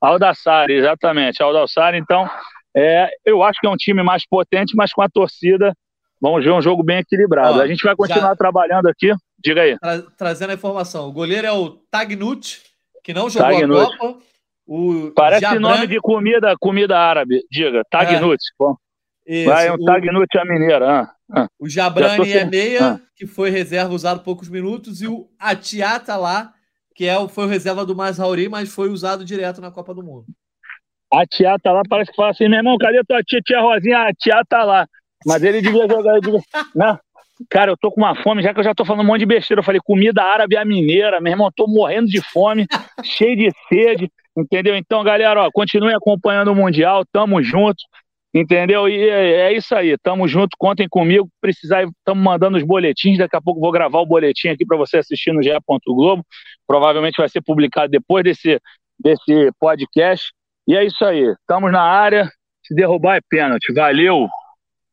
[0.00, 1.98] Aldassari, exatamente, Aldassari.
[1.98, 2.28] Então,
[2.78, 5.72] é, eu acho que é um time mais potente, mas com a torcida
[6.20, 7.58] Vamos ver um jogo bem equilibrado.
[7.58, 8.36] Ó, a gente vai continuar já...
[8.36, 9.12] trabalhando aqui.
[9.42, 9.78] Diga aí.
[9.78, 11.08] Tra trazendo a informação.
[11.08, 12.60] O goleiro é o Tagnut,
[13.04, 13.80] que não jogou Tagnut.
[13.80, 14.18] a Copa.
[14.66, 15.60] O Parece Jabran...
[15.60, 17.42] nome de comida, comida árabe.
[17.50, 18.42] Diga, Tagnut.
[19.26, 19.44] É.
[19.44, 19.84] Vai um o...
[19.84, 20.90] Tagnut a mineira.
[20.90, 21.48] Ah, ah.
[21.58, 23.00] O Jabrani é meia, ah.
[23.14, 26.52] que foi reserva usado poucos minutos, e o Atiata lá,
[26.94, 30.26] que é, foi o reserva do Mazrauri, mas foi usado direto na Copa do Mundo.
[31.12, 33.98] A tia tá lá, parece que fala assim, meu irmão, cadê tua tia, tia Rosinha?
[33.98, 34.86] A tia tá lá.
[35.26, 36.20] Mas ele devia jogar.
[36.20, 36.40] Devia...
[36.74, 36.98] Não.
[37.48, 39.26] Cara, eu tô com uma fome, já que eu já tô falando um monte de
[39.26, 39.60] besteira.
[39.60, 42.66] Eu falei comida árabe a mineira, meu irmão, tô morrendo de fome,
[43.04, 44.76] cheio de sede, entendeu?
[44.76, 47.84] Então, galera, ó, continue acompanhando o Mundial, tamo juntos.
[48.34, 48.86] Entendeu?
[48.88, 49.96] E é, é isso aí.
[50.02, 51.28] Tamo junto, contem comigo.
[51.40, 53.16] Precisar, estamos mandando os boletins.
[53.16, 55.50] Daqui a pouco vou gravar o boletim aqui para você assistir no GE.
[55.86, 56.22] Globo.
[56.66, 58.60] Provavelmente vai ser publicado depois desse,
[59.00, 60.30] desse podcast.
[60.68, 61.32] E é isso aí.
[61.32, 62.30] Estamos na área.
[62.62, 63.72] Se derrubar é pênalti.
[63.72, 64.28] Valeu!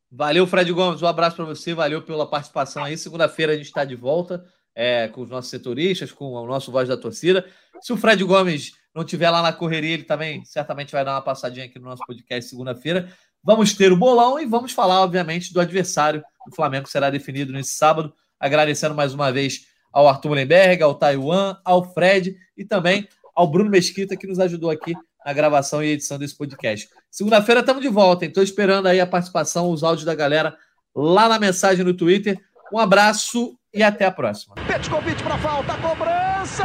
[0.10, 1.02] Valeu, Fred Gomes.
[1.02, 1.74] Um abraço para você.
[1.74, 2.98] Valeu pela participação aí.
[2.98, 6.88] Segunda-feira a gente está de volta é, com os nossos setoristas, com o nosso voz
[6.88, 7.46] da torcida.
[7.82, 11.22] Se o Fred Gomes não tiver lá na correria, ele também certamente vai dar uma
[11.22, 13.12] passadinha aqui no nosso podcast segunda-feira.
[13.44, 17.52] Vamos ter o bolão e vamos falar, obviamente, do adversário do Flamengo que será definido
[17.52, 18.14] nesse sábado.
[18.40, 23.70] Agradecendo mais uma vez ao Arthur Lemberg, ao Taiwan, ao Fred e também ao Bruno
[23.70, 24.96] Mesquita, que nos ajudou aqui
[25.26, 26.88] na gravação e edição desse podcast.
[27.10, 30.56] Segunda-feira estamos de volta, Estou esperando aí a participação, os áudios da galera
[30.96, 32.38] lá na mensagem no Twitter.
[32.72, 34.56] Um abraço e até a próxima.
[34.90, 36.64] convite para falta, cobrança!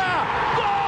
[0.55, 0.81] Gol!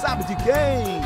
[0.00, 1.00] Sabe de quem?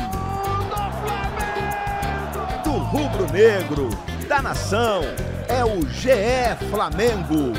[2.63, 3.89] Do Do rubro-negro,
[4.27, 5.01] da nação,
[5.47, 7.53] é o GE Flamengo.